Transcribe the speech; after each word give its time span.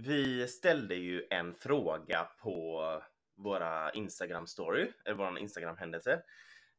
Vi 0.00 0.48
ställde 0.48 0.94
ju 0.94 1.26
en 1.30 1.54
fråga 1.54 2.28
på 2.42 2.82
våra 3.36 3.92
Instagram 3.92 4.46
story, 4.46 4.82
eh, 4.82 4.88
eller 5.04 5.14
vår 5.14 5.38
Instagram 5.38 5.76
händelse. 5.76 6.12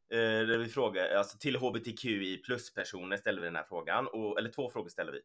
Eh, 0.10 0.20
där 0.20 0.58
vi 0.58 0.70
frågade, 0.70 1.18
alltså 1.18 1.38
till 1.38 1.56
hbtqi 1.56 2.38
plus 2.38 2.74
personer 2.74 3.18
ställde 3.18 3.42
vi 3.42 3.48
den 3.48 3.56
här 3.56 3.64
frågan, 3.64 4.08
och, 4.08 4.38
eller 4.38 4.50
två 4.50 4.70
frågor 4.70 4.90
ställde 4.90 5.12
vi. 5.12 5.22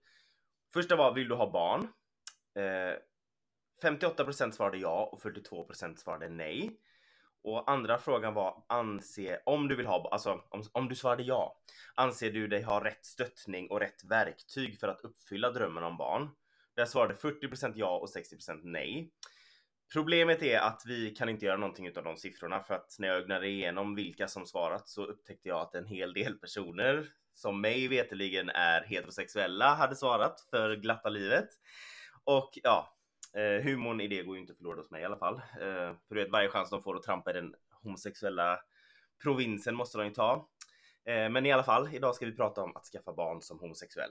Första 0.73 0.97
var, 0.97 1.15
vill 1.15 1.29
du 1.29 1.35
ha 1.35 1.51
barn? 1.51 1.89
Eh, 2.55 2.97
58% 3.83 4.51
svarade 4.51 4.79
ja 4.79 5.09
och 5.13 5.23
42% 5.23 5.97
svarade 5.97 6.29
nej. 6.29 6.81
Och 7.43 7.71
andra 7.71 7.99
frågan 7.99 8.35
var, 8.35 8.65
anse, 8.69 9.41
om 9.47 9.69
du 9.69 9.77
vill 9.77 9.87
ha, 9.87 10.09
alltså 10.11 10.43
om, 10.49 10.63
om 10.73 10.89
du 10.89 10.95
svarade 10.95 11.23
ja, 11.23 11.61
anser 11.95 12.31
du 12.31 12.49
dig 12.49 12.63
ha 12.63 12.85
rätt 12.85 13.05
stöttning 13.05 13.71
och 13.71 13.81
rätt 13.81 14.05
verktyg 14.05 14.81
för 14.81 14.89
att 14.89 15.01
uppfylla 15.01 15.51
drömmen 15.51 15.85
om 15.85 15.97
barn? 15.97 16.31
Där 16.75 16.87
svarade 16.87 17.15
40% 17.15 17.73
ja 17.77 17.99
och 17.99 18.09
60% 18.09 18.61
nej. 18.63 19.11
Problemet 19.93 20.43
är 20.43 20.59
att 20.59 20.83
vi 20.87 21.11
kan 21.11 21.29
inte 21.29 21.47
göra 21.47 21.57
någonting 21.57 21.87
utav 21.87 22.05
de 22.05 22.17
siffrorna 22.17 22.61
för 22.61 22.75
att 22.75 22.97
när 22.99 23.09
jag 23.09 23.17
ögnade 23.17 23.49
igenom 23.49 23.95
vilka 23.95 24.29
som 24.29 24.47
svarat 24.47 24.89
så 24.89 25.05
upptäckte 25.05 25.49
jag 25.49 25.61
att 25.61 25.75
en 25.75 25.87
hel 25.87 26.13
del 26.13 26.39
personer 26.39 27.09
som 27.35 27.61
mig 27.61 27.89
veteligen 27.89 28.49
är 28.49 28.83
heterosexuella 28.83 29.75
hade 29.75 29.97
svarat 29.97 30.41
för 30.51 30.77
glatta 30.77 31.09
livet. 31.09 31.49
Och 32.25 32.51
ja, 32.63 32.97
eh, 33.35 33.65
humorn 33.65 34.01
i 34.01 34.09
det 34.09 34.23
går 34.23 34.37
ju 34.37 34.41
inte 34.41 34.55
förlorad 34.55 34.79
hos 34.79 34.91
mig 34.91 35.03
i 35.03 35.05
alla 35.05 35.19
fall. 35.19 35.35
Eh, 35.35 35.95
för 36.09 36.15
du 36.15 36.23
vet, 36.23 36.33
varje 36.33 36.49
chans 36.49 36.71
de 36.71 36.83
får 36.83 36.97
att 36.97 37.03
trampa 37.03 37.31
i 37.31 37.35
den 37.35 37.55
homosexuella 37.83 38.61
provinsen 39.23 39.75
måste 39.75 39.99
de 39.99 40.05
ju 40.05 40.15
ta. 40.15 40.49
Eh, 41.05 41.31
men 41.31 41.47
i 41.47 41.53
alla 41.53 41.63
fall, 41.63 41.89
idag 41.95 42.15
ska 42.15 42.27
vi 42.27 42.37
prata 42.37 42.63
om 42.63 42.77
att 42.77 42.85
skaffa 42.85 43.13
barn 43.13 43.43
som 43.43 43.59
homosexuell. 43.61 44.11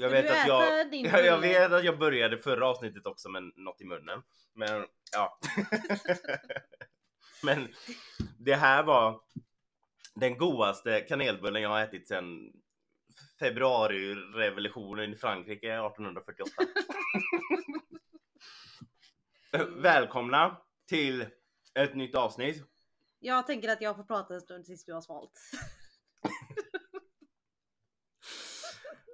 Jag 0.00 0.10
vet 0.10 0.30
att 0.30 0.46
jag... 0.46 0.90
din 0.90 1.04
jag 1.12 1.40
bulle? 1.40 1.40
vet 1.40 1.72
att 1.72 1.84
jag 1.84 1.98
började 1.98 2.38
förra 2.38 2.68
avsnittet 2.68 3.06
också 3.06 3.28
med 3.28 3.42
något 3.56 3.80
i 3.80 3.84
munnen. 3.84 4.22
Men 4.54 4.86
ja. 5.12 5.38
Men 7.42 7.68
det 8.38 8.54
här 8.54 8.82
var 8.82 9.20
den 10.14 10.38
godaste 10.38 11.00
kanelbullen 11.00 11.62
jag 11.62 11.68
har 11.68 11.80
ätit 11.80 12.08
sedan 12.08 12.52
februarirevolutionen 13.38 15.12
i 15.12 15.16
Frankrike 15.16 15.66
1848. 15.66 16.50
Välkomna 19.76 20.56
till 20.88 21.26
ett 21.74 21.94
nytt 21.94 22.14
avsnitt. 22.14 22.64
Jag 23.18 23.46
tänker 23.46 23.68
att 23.68 23.80
jag 23.80 23.96
får 23.96 24.04
prata 24.04 24.34
en 24.34 24.40
stund 24.40 24.64
tills 24.64 24.84
du 24.84 24.92
har 24.92 25.00
svalt. 25.00 25.40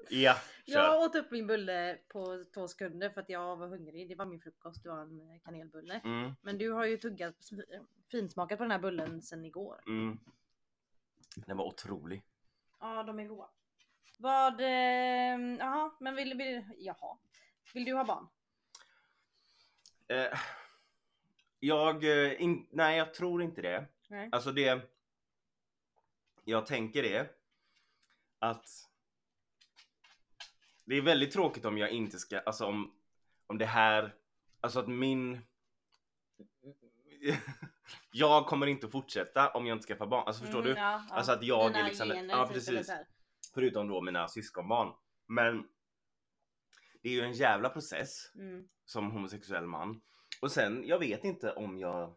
Ja, 0.09 0.37
kör. 0.67 0.75
Jag 0.75 1.03
åt 1.03 1.15
upp 1.15 1.31
min 1.31 1.47
bulle 1.47 1.99
på 2.09 2.45
två 2.55 2.69
sekunder 2.69 3.11
för 3.11 3.21
att 3.21 3.29
jag 3.29 3.57
var 3.57 3.69
hungrig. 3.69 4.09
Det 4.09 4.15
var 4.15 4.27
min 4.27 4.41
frukost, 4.41 4.83
det 4.83 4.89
var 4.89 5.01
en 5.03 5.21
eh, 5.21 5.41
kanelbulle. 5.45 6.01
Mm, 6.05 6.33
Men 6.43 6.59
du 6.59 6.71
har 6.71 6.85
ju 6.85 6.97
tuggat 6.97 7.51
finsmakat 8.11 8.59
på 8.59 8.65
den 8.65 8.71
här 8.71 8.79
bullen 8.79 9.23
sedan 9.23 9.45
igår. 9.45 9.83
mm. 9.87 10.19
Den 11.37 11.57
var 11.57 11.65
otrolig. 11.65 12.23
Ja, 12.81 13.03
de 13.03 13.21
är 13.21 13.25
goda. 13.25 13.49
Vad, 14.19 14.61
eh, 14.61 15.57
jaha, 15.59 15.91
men 16.01 16.15
vill, 16.15 16.35
vill, 16.35 16.65
jaha. 16.79 17.19
Vill 17.75 17.85
du 17.85 17.93
ha 17.95 18.05
barn? 18.05 18.29
Eh, 20.09 20.39
jag, 21.61 22.05
eh, 22.05 22.43
in, 22.43 22.67
nej 22.71 22.99
jag 22.99 23.15
tror 23.15 23.43
inte 23.43 23.63
det. 23.63 23.87
Nej. 24.09 24.29
Alltså 24.33 24.53
det, 24.53 24.91
jag 26.45 26.67
tänker 26.67 27.03
det, 27.03 27.37
att 28.39 28.69
det 30.87 30.95
är 30.97 31.03
väldigt 31.03 31.33
tråkigt 31.33 31.65
om 31.65 31.79
jag 31.79 31.91
inte 31.91 32.19
ska, 32.19 32.39
alltså 32.39 32.67
om, 32.67 32.93
om 33.47 33.59
det 33.59 33.67
här, 33.67 34.15
alltså 34.61 34.79
att 34.81 34.89
min, 34.89 35.41
jag 38.13 38.47
kommer 38.47 38.67
inte 38.67 38.89
fortsätta 38.89 39.49
om 39.51 39.67
jag 39.67 39.77
inte 39.77 39.87
skaffar 39.87 40.07
barn, 40.07 40.25
alltså 40.27 40.43
förstår 40.43 40.59
Mm, 40.61 40.75
du? 40.75 40.81
Ja. 40.81 41.03
Alltså 41.11 41.33
att 41.33 41.43
jag 41.43 41.71
Dina 41.71 41.79
är 41.81 41.85
liksom, 41.85 42.09
gener, 42.09 42.35
ja 42.37 42.47
typ, 42.47 42.55
precis. 42.55 42.91
Förutom 43.55 43.89
då 43.89 44.01
mina 44.01 44.29
syskonbarn. 44.29 44.93
Men 45.27 45.69
det 47.03 47.09
är 47.09 47.13
ju 47.13 47.21
en 47.21 47.33
jävla 47.33 47.69
process 47.69 48.33
Mm. 48.35 48.69
som 48.85 49.11
homosexuell 49.11 49.67
man. 49.67 50.01
Och 50.41 50.53
sen, 50.53 50.85
jag 50.87 50.99
vet 50.99 51.25
inte 51.25 51.53
om 51.53 51.79
jag 51.79 52.15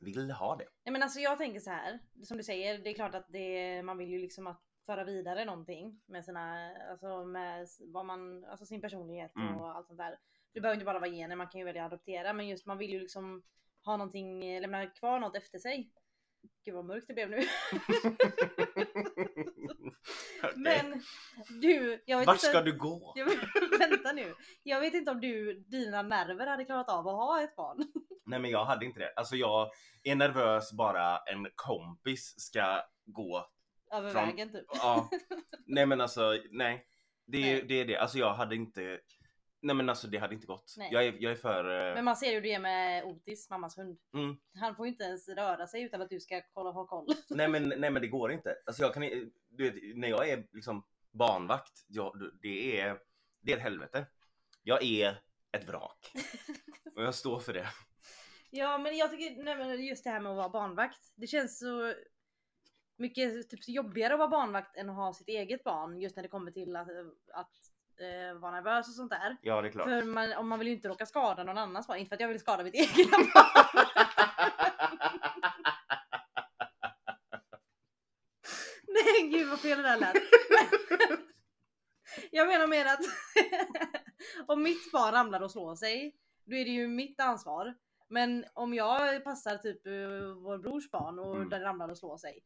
vill 0.00 0.30
ha 0.30 0.56
det. 0.56 0.68
Nej 0.84 0.92
men 0.92 1.02
alltså 1.02 1.20
jag 1.20 1.38
tänker 1.38 1.60
så 1.60 1.70
här, 1.70 1.98
som 2.22 2.36
du 2.36 2.42
säger, 2.42 2.78
det 2.78 2.90
är 2.90 2.94
klart 2.94 3.14
att 3.14 3.26
det, 3.28 3.82
man 3.82 3.98
vill 3.98 4.08
ju 4.08 4.18
liksom 4.18 4.46
att 4.46 4.62
föra 4.86 5.04
vidare 5.04 5.44
någonting 5.44 6.00
med 6.06 6.24
sina, 6.24 6.74
alltså 6.90 7.24
med 7.24 7.66
vad 7.80 8.06
man, 8.06 8.44
alltså 8.44 8.66
sin 8.66 8.80
personlighet 8.80 9.36
Mm. 9.36 9.56
och 9.56 9.76
allt 9.76 9.86
sånt 9.86 9.98
där. 9.98 10.18
Det 10.52 10.60
behöver 10.60 10.74
inte 10.74 10.84
bara 10.84 10.98
vara 10.98 11.10
gener, 11.10 11.36
man 11.36 11.48
kan 11.48 11.58
ju 11.58 11.64
välja 11.64 11.84
att 11.84 11.92
adoptera 11.92 12.32
men 12.32 12.48
just 12.48 12.66
man 12.66 12.78
vill 12.78 12.90
ju 12.90 13.00
liksom 13.00 13.42
ha 13.84 13.96
någonting, 13.96 14.60
lämna 14.60 14.86
kvar 14.86 15.18
något 15.20 15.36
efter 15.36 15.58
sig. 15.58 15.90
Gud 16.64 16.74
vad 16.74 16.84
mörkt 16.84 17.06
det 17.08 17.14
blev 17.14 17.30
nu. 17.30 17.40
Okej. 20.42 20.52
Men 20.56 21.02
du, 21.60 22.02
jag 22.06 22.18
vet 22.18 22.26
Vart 22.26 22.36
inte. 22.36 22.46
ska 22.46 22.60
du 22.60 22.78
gå? 22.78 23.12
Jag, 23.16 23.26
vänta 23.78 24.12
nu. 24.12 24.34
Jag 24.62 24.80
vet 24.80 24.94
inte 24.94 25.10
om 25.10 25.20
du, 25.20 25.54
dina 25.60 26.02
nerver 26.02 26.46
hade 26.46 26.64
klarat 26.64 26.88
av 26.88 27.08
att 27.08 27.14
ha 27.14 27.42
ett 27.42 27.56
barn. 27.56 27.78
Nej 28.26 28.38
men 28.38 28.50
jag 28.50 28.64
hade 28.64 28.84
inte 28.84 29.00
det. 29.00 29.12
Alltså 29.16 29.36
jag 29.36 29.70
är 30.02 30.14
nervös 30.14 30.72
bara 30.72 31.18
en 31.18 31.46
kompis 31.54 32.34
ska 32.40 32.82
gå. 33.04 33.46
Över 33.94 34.10
Från- 34.10 34.26
vägen 34.26 34.52
typ. 34.52 34.64
Ja. 34.68 35.10
Nej 35.66 35.86
men 35.86 36.00
alltså 36.00 36.38
nej. 36.50 36.86
Det 37.26 37.38
är, 37.38 37.54
Nej. 37.54 37.64
det 37.68 37.74
är 37.74 37.84
det. 37.84 37.96
Alltså 37.96 38.18
jag 38.18 38.34
hade 38.34 38.54
inte. 38.56 39.00
Nej 39.62 39.76
men 39.76 39.88
alltså 39.88 40.06
det 40.06 40.18
hade 40.18 40.34
inte 40.34 40.46
gått. 40.46 40.74
Nej. 40.78 40.88
Jag 40.92 41.06
är, 41.06 41.14
jag 41.18 41.32
är 41.32 41.36
för. 41.36 41.88
eh, 41.88 41.94
Men 41.94 42.04
man 42.04 42.16
ser 42.16 42.32
hur 42.34 42.40
det 42.40 42.58
med 42.58 43.04
Otis, 43.04 43.50
mammas 43.50 43.78
hund. 43.78 43.98
Mm. 44.14 44.36
Han 44.60 44.76
får 44.76 44.86
ju 44.86 44.92
inte 44.92 45.04
ens 45.04 45.28
röra 45.28 45.66
sig 45.66 45.82
utan 45.82 46.02
att 46.02 46.10
du 46.10 46.20
ska 46.20 46.42
kolla 46.52 46.70
ha 46.70 46.86
koll. 46.86 47.06
Nej 47.30 47.48
men, 47.48 47.68
nej 47.76 47.90
men 47.90 48.02
det 48.02 48.08
går 48.08 48.32
inte. 48.32 48.56
Alltså 48.66 48.82
jag 48.82 48.94
kan 48.94 49.02
du 49.48 49.70
vet, 49.70 49.96
när 49.96 50.08
jag 50.08 50.28
är 50.28 50.46
liksom 50.52 50.84
barnvakt, 51.12 51.84
jag, 51.88 52.30
det 52.42 52.80
är, 52.80 52.98
det 53.42 53.52
är 53.52 53.56
ett 53.56 53.62
helvete. 53.62 54.06
Jag 54.62 54.82
är 54.84 55.20
ett 55.52 55.68
vrak. 55.68 56.12
Och 56.96 57.02
jag 57.02 57.14
står 57.14 57.40
för 57.40 57.52
det. 57.52 57.66
Ja 58.50 58.78
men 58.78 58.96
jag 58.96 59.10
tycker 59.10 59.42
nej, 59.44 59.56
men 59.56 59.84
just 59.84 60.04
det 60.04 60.10
här 60.10 60.20
med 60.20 60.30
att 60.32 60.36
vara 60.36 60.48
barnvakt. 60.48 61.00
Det 61.16 61.26
känns 61.26 61.58
så 61.58 61.94
mycket 62.96 63.50
typ, 63.50 63.68
jobbigare 63.68 64.12
att 64.12 64.18
vara 64.18 64.28
barnvakt 64.28 64.76
än 64.76 64.90
att 64.90 64.96
ha 64.96 65.12
sitt 65.14 65.28
eget 65.28 65.64
barn. 65.64 66.00
Just 66.00 66.16
när 66.16 66.22
det 66.22 66.28
kommer 66.28 66.50
till 66.50 66.76
att, 66.76 66.88
att 67.34 67.50
eh, 68.00 68.38
vara 68.38 68.52
nervös 68.52 68.88
och 68.88 68.94
sånt 68.94 69.10
där. 69.10 69.36
Ja 69.42 69.62
det 69.62 69.68
är 69.68 69.72
klart. 69.72 69.84
För 69.88 70.02
man, 70.04 70.32
om 70.32 70.48
man 70.48 70.58
vill 70.58 70.68
ju 70.68 70.74
inte 70.74 70.88
råka 70.88 71.06
skada 71.06 71.44
någon 71.44 71.58
annans 71.58 71.86
barn. 71.86 71.98
Inte 71.98 72.08
för 72.08 72.14
att 72.16 72.20
jag 72.20 72.28
vill 72.28 72.40
skada 72.40 72.64
mitt 72.64 72.74
eget 72.96 73.10
barn. 73.10 73.26
Nej 78.88 79.28
gud 79.30 79.48
vad 79.48 79.60
fel 79.60 79.76
det 79.78 79.82
där 79.88 79.96
lät. 80.00 80.16
jag 82.30 82.48
menar 82.48 82.66
mer 82.66 82.84
att 82.86 83.00
om 84.46 84.62
mitt 84.62 84.92
barn 84.92 85.12
ramlar 85.14 85.40
och 85.40 85.50
slår 85.50 85.74
sig, 85.76 86.16
då 86.44 86.56
är 86.56 86.64
det 86.64 86.70
ju 86.70 86.88
mitt 86.88 87.20
ansvar. 87.20 87.74
Men 88.08 88.44
om 88.54 88.74
jag 88.74 89.24
passar 89.24 89.56
typ 89.56 89.86
eh, 89.86 89.92
vår 90.42 90.58
brors 90.58 90.90
barn 90.90 91.18
och 91.18 91.36
Mm. 91.36 91.48
den 91.48 91.60
ramlar 91.62 91.88
och 91.88 91.98
slår 91.98 92.16
sig. 92.16 92.40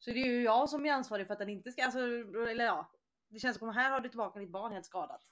Så 0.00 0.10
är 0.10 0.14
det 0.14 0.20
ju 0.20 0.42
jag 0.42 0.68
som 0.68 0.86
är 0.86 0.92
ansvarig 0.92 1.26
för 1.26 1.32
att 1.32 1.38
den 1.38 1.48
inte 1.48 1.72
ska, 1.72 1.84
alltså, 1.84 2.00
eller 2.48 2.64
ja. 2.64 2.90
Det 3.28 3.38
känns 3.38 3.56
som 3.58 3.68
att 3.68 3.74
här 3.74 3.90
har 3.90 4.00
du 4.00 4.08
tillbaka 4.08 4.38
ditt 4.38 4.50
barn 4.50 4.72
helt 4.72 4.86
skadat. 4.86 5.22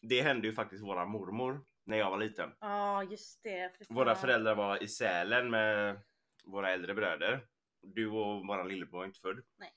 Det 0.00 0.22
hände 0.22 0.46
ju 0.46 0.52
faktiskt 0.52 0.84
våra 0.84 1.06
mormor 1.06 1.64
när 1.84 1.98
jag 1.98 2.10
var 2.10 2.18
liten. 2.18 2.52
Ja 2.60 3.02
just 3.02 3.42
det. 3.42 3.86
fan. 3.86 3.96
Våra 3.96 4.14
föräldrar 4.14 4.54
var 4.54 4.82
i 4.82 4.88
Sälen 4.88 5.50
med 5.50 6.00
våra 6.44 6.72
äldre 6.72 6.94
bröder. 6.94 7.46
Du 7.82 8.08
och 8.08 8.46
våran 8.46 8.68
lillebror 8.68 8.98
var 8.98 9.04
inte 9.04 9.20
född. 9.20 9.42
Nej. 9.56 9.72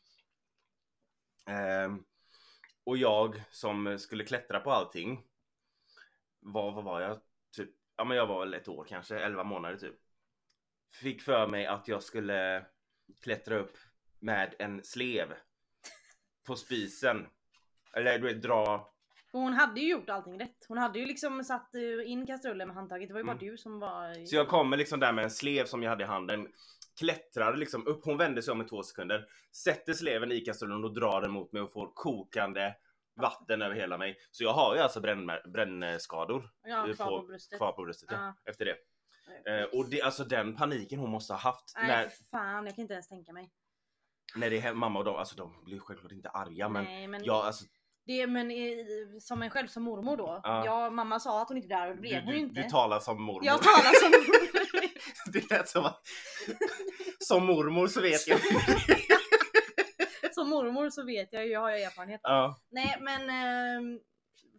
Ehm, 1.45 2.03
och 2.83 2.97
jag 2.97 3.43
som 3.51 3.99
skulle 3.99 4.23
klättra 4.23 4.59
på 4.59 4.71
allting. 4.71 5.23
Vad, 6.39 6.73
vad 6.73 6.83
var 6.83 7.01
jag? 7.01 7.21
Typ, 7.55 7.69
ja 7.95 8.03
men 8.03 8.17
jag 8.17 8.27
var 8.27 8.39
väl 8.39 8.53
ett 8.53 8.67
år 8.67 8.85
kanske, 8.89 9.19
11 9.19 9.43
månader 9.43 9.77
typ. 9.77 9.95
Fick 10.91 11.21
för 11.21 11.47
mig 11.47 11.65
att 11.65 11.87
jag 11.87 12.03
skulle 12.03 12.65
klättra 13.21 13.57
upp 13.57 13.77
med 14.21 14.55
en 14.59 14.83
slev 14.83 15.27
på 16.47 16.55
spisen. 16.55 17.27
Eller 17.93 18.19
du 18.19 18.33
vet 18.33 18.41
dra 18.41 18.87
hon 19.33 19.53
hade 19.53 19.79
ju 19.81 19.89
gjort 19.91 20.09
allting 20.09 20.39
rätt. 20.39 20.65
Hon 20.67 20.77
hade 20.77 20.99
ju 20.99 21.05
liksom 21.05 21.43
satt 21.43 21.75
eh, 21.75 22.11
in 22.11 22.27
kastrullen 22.27 22.67
med 22.67 22.75
handtaget. 22.75 23.07
Det 23.07 23.13
var 23.13 23.19
ju 23.19 23.25
bara 23.25 23.31
Mm. 23.37 23.45
du 23.47 23.57
som 23.57 23.79
var... 23.79 24.25
Så 24.25 24.35
jag 24.35 24.47
kommer 24.47 24.77
liksom 24.77 24.99
där 24.99 25.11
med 25.13 25.23
en 25.23 25.31
slev 25.31 25.65
som 25.65 25.83
jag 25.83 25.89
hade 25.89 26.03
i 26.03 26.07
handen. 26.07 26.47
Klättrar 26.99 27.57
liksom 27.57 27.87
upp, 27.87 28.05
hon 28.05 28.17
vänder 28.17 28.41
sig 28.41 28.51
om 28.51 28.61
i 28.61 28.65
två 28.65 28.83
sekunder. 28.83 29.27
Sätter 29.55 29.93
sleven 29.93 30.31
i 30.31 30.39
kastrullen 30.39 30.83
och 30.83 30.93
drar 30.93 31.21
den 31.21 31.31
mot 31.31 31.51
mig 31.51 31.61
och 31.61 31.73
får 31.73 31.91
kokande 31.93 32.75
vatten 33.15 33.61
över 33.61 33.75
hela 33.75 33.97
mig. 33.97 34.17
Så 34.31 34.43
jag 34.43 34.53
har 34.53 34.75
ju 34.75 34.81
alltså 34.81 35.01
brännskador 35.45 36.49
Ja, 36.63 36.89
eh, 36.89 36.95
kvar 36.95 37.19
på, 37.21 37.27
bröstet. 37.27 37.57
kvar 37.57 37.71
på 37.71 37.83
bröstet 37.83 38.09
ja, 38.11 38.17
Ja. 38.17 38.51
efter 38.51 38.65
det. 38.65 38.75
Eh, 39.45 39.63
och 39.65 39.89
det, 39.89 40.01
alltså 40.01 40.23
den 40.23 40.55
paniken 40.55 40.99
hon 40.99 41.09
måste 41.09 41.33
ha 41.33 41.39
haft 41.39 41.73
Nej 41.75 41.87
när, 41.87 42.09
fan, 42.31 42.65
jag 42.65 42.75
kan 42.75 42.81
inte 42.81 42.93
ens 42.93 43.07
tänka 43.07 43.33
mig. 43.33 43.51
När 44.35 44.49
det 44.49 44.59
är 44.59 44.73
mamma 44.73 44.99
och 44.99 45.05
de, 45.05 45.15
alltså 45.15 45.35
de 45.35 45.63
blir 45.65 45.79
självklart 45.79 46.11
inte 46.11 46.29
arga 46.29 46.69
men 46.69 46.83
Nej 46.83 47.07
men, 47.07 47.23
jag 47.23 47.45
alltså 47.45 47.65
det, 48.05 48.27
men 48.27 48.51
eh, 48.51 48.85
som 49.19 49.41
en 49.41 49.49
själv 49.49 49.67
som 49.67 49.83
mormor 49.83 50.17
då. 50.17 50.41
Ja. 50.43 50.65
Ja. 50.65 50.89
mamma 50.89 51.19
sa 51.19 51.41
att 51.41 51.47
hon 51.47 51.57
inte 51.57 51.67
blev 51.67 51.79
arg 51.79 51.89
och 51.89 51.95
det 51.95 52.01
blev 52.01 52.23
hon 52.23 52.33
ju 52.33 52.39
inte. 52.39 52.61
du 52.61 52.69
talar 52.69 52.99
som 52.99 53.21
mormor. 53.21 53.45
jag 53.45 53.61
talar 53.61 53.93
som 53.99 54.11
det 55.33 55.49
lät 55.49 55.69
som 55.69 55.85
att 55.85 56.01
som 57.19 57.45
mormor 57.45 57.87
så 57.87 58.01
vet 58.01 58.27
jag. 58.27 58.39
som 60.33 60.49
mormor 60.49 60.89
så 60.89 61.05
vet 61.05 61.33
jag 61.33 61.47
ju, 61.47 61.57
har 61.57 61.69
jag 61.69 61.81
erfarenhet. 61.81 62.21
ja. 62.23 62.59
Nej 62.71 62.97
men 63.01 63.29
ehm, 63.29 63.99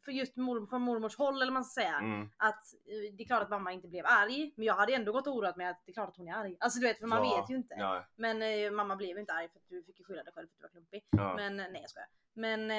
för 0.04 0.12
just 0.12 0.36
mor, 0.36 0.66
från 0.66 0.82
mormors 0.82 1.16
håll 1.16 1.42
eller 1.42 1.52
man 1.52 1.64
ska 1.64 1.80
säga. 1.80 1.98
Mm. 1.98 2.28
Att 2.36 2.64
eh, 2.74 3.14
det 3.16 3.22
är 3.22 3.26
klart 3.26 3.42
att 3.42 3.50
mamma 3.50 3.72
inte 3.72 3.88
blev 3.88 4.06
arg. 4.06 4.52
Men 4.56 4.66
jag 4.66 4.74
hade 4.74 4.94
ändå 4.94 5.12
gått 5.12 5.26
och 5.26 5.34
oroat 5.36 5.56
mig 5.56 5.66
att 5.66 5.82
det 5.86 5.90
är 5.90 5.94
klart 5.94 6.08
att 6.08 6.16
hon 6.16 6.28
är 6.28 6.34
arg. 6.34 6.56
Alltså 6.60 6.80
du 6.80 6.86
vet 6.86 6.98
för 6.98 7.06
man 7.06 7.24
Ja, 7.24 7.40
vet 7.40 7.50
ju 7.50 7.56
inte. 7.56 7.74
Ja, 7.78 8.06
Men 8.16 8.42
eh, 8.42 8.70
mamma 8.70 8.96
blev 8.96 9.18
inte 9.18 9.32
arg 9.32 9.48
för 9.48 9.58
att 9.58 9.68
du 9.68 9.82
fick 9.82 9.98
ju 9.98 10.04
skylla 10.04 10.22
dig 10.22 10.32
själv 10.32 10.46
för 10.48 10.52
att 10.54 10.58
du 10.58 10.62
var 10.62 10.68
klumpig. 10.68 11.04
ja. 11.10 11.34
Men 11.36 11.60
eh, 11.60 11.66
nej 11.72 11.80
jag 11.80 11.90
skojar. 11.90 12.08
Men 12.34 12.70
eh, 12.70 12.76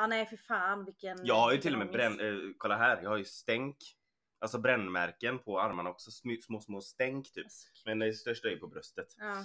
ja 0.00 0.06
nej 0.06 0.26
för 0.26 0.36
fan 0.36 0.84
vilken 0.84 1.26
Jag 1.26 1.34
har 1.34 1.52
ju 1.52 1.58
till 1.58 1.72
och 1.72 1.78
med 1.78 1.90
bränn, 1.90 2.20
eh, 2.20 2.34
kolla 2.58 2.76
här, 2.76 3.02
jag 3.02 3.10
har 3.10 3.16
ju 3.18 3.24
stänk. 3.24 3.76
Alltså 4.38 4.58
brännmärken 4.58 5.38
på 5.38 5.60
armarna 5.60 5.90
också, 5.90 6.10
små 6.10 6.36
små, 6.42 6.60
små 6.60 6.80
stänk 6.80 7.32
typ. 7.32 7.46
Men 7.84 7.98
det 7.98 8.12
största 8.12 8.48
är 8.48 8.56
på 8.56 8.66
bröstet. 8.66 9.06
Ja. 9.18 9.44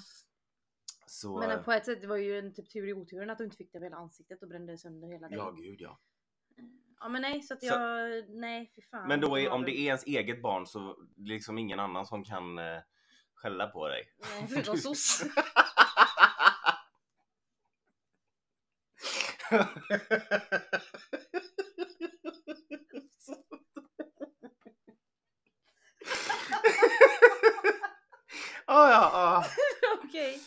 Så, 1.08 1.40
Men 1.40 1.52
eh, 1.52 1.64
på 1.64 1.72
ett 1.72 1.86
sätt 1.86 2.02
det 2.02 2.08
var 2.08 2.18
ju 2.18 2.40
en 2.40 2.54
typ 2.54 2.70
tur 2.70 2.88
i 2.88 2.94
oturen 2.94 3.30
att 3.30 3.38
du 3.38 3.44
inte 3.44 3.58
fick 3.58 3.72
det 3.72 3.78
över 3.78 3.86
hela 3.86 3.98
ansiktet 3.98 4.42
och 4.42 4.48
brände 4.50 4.78
sönder 4.78 5.08
hela 5.08 5.28
dig. 5.30 5.38
ja 5.38 5.52
gud 5.52 5.82
ja. 5.82 6.00
Ja 7.00 7.10
men 7.10 7.22
nej 7.22 7.42
så 7.42 7.54
att 7.54 7.60
Så- 7.60 7.66
jag, 7.66 8.30
nej 8.30 8.72
fy 8.76 8.82
fan. 8.82 9.08
Men 9.08 9.22
då 9.22 9.40
är, 9.40 9.50
om 9.50 9.64
det 9.66 9.72
är 9.78 9.86
ens 9.86 10.04
eget 10.06 10.42
barn 10.42 10.68
så 10.68 10.98
det 11.16 11.32
är 11.32 11.34
liksom 11.34 11.58
ingen 11.58 11.80
annan 11.80 12.06
som 12.06 12.24
kan 12.24 12.58
eh, 12.58 12.80
skälla 13.34 13.68
på 13.68 13.88
dig. 13.88 14.04
Nej, 14.22 14.48
förutom 14.48 14.78
soc. 14.96 15.22
Ah, 28.66 28.90
ja, 28.92 29.10
ja. 29.14 29.46
Okej. 30.04 30.40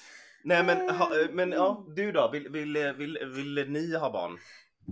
Nej 0.44 0.64
men, 0.64 0.90
ha, 0.90 1.20
eh, 1.20 1.28
men 1.30 1.52
ja, 1.52 1.84
du 1.96 2.12
då? 2.12 2.30
Vill, 2.30 2.48
vill, 2.48 2.72
vill, 2.96 3.18
vill, 3.24 3.54
vill 3.54 3.70
ni 3.70 3.96
ha 3.96 4.10
barn? 4.10 4.38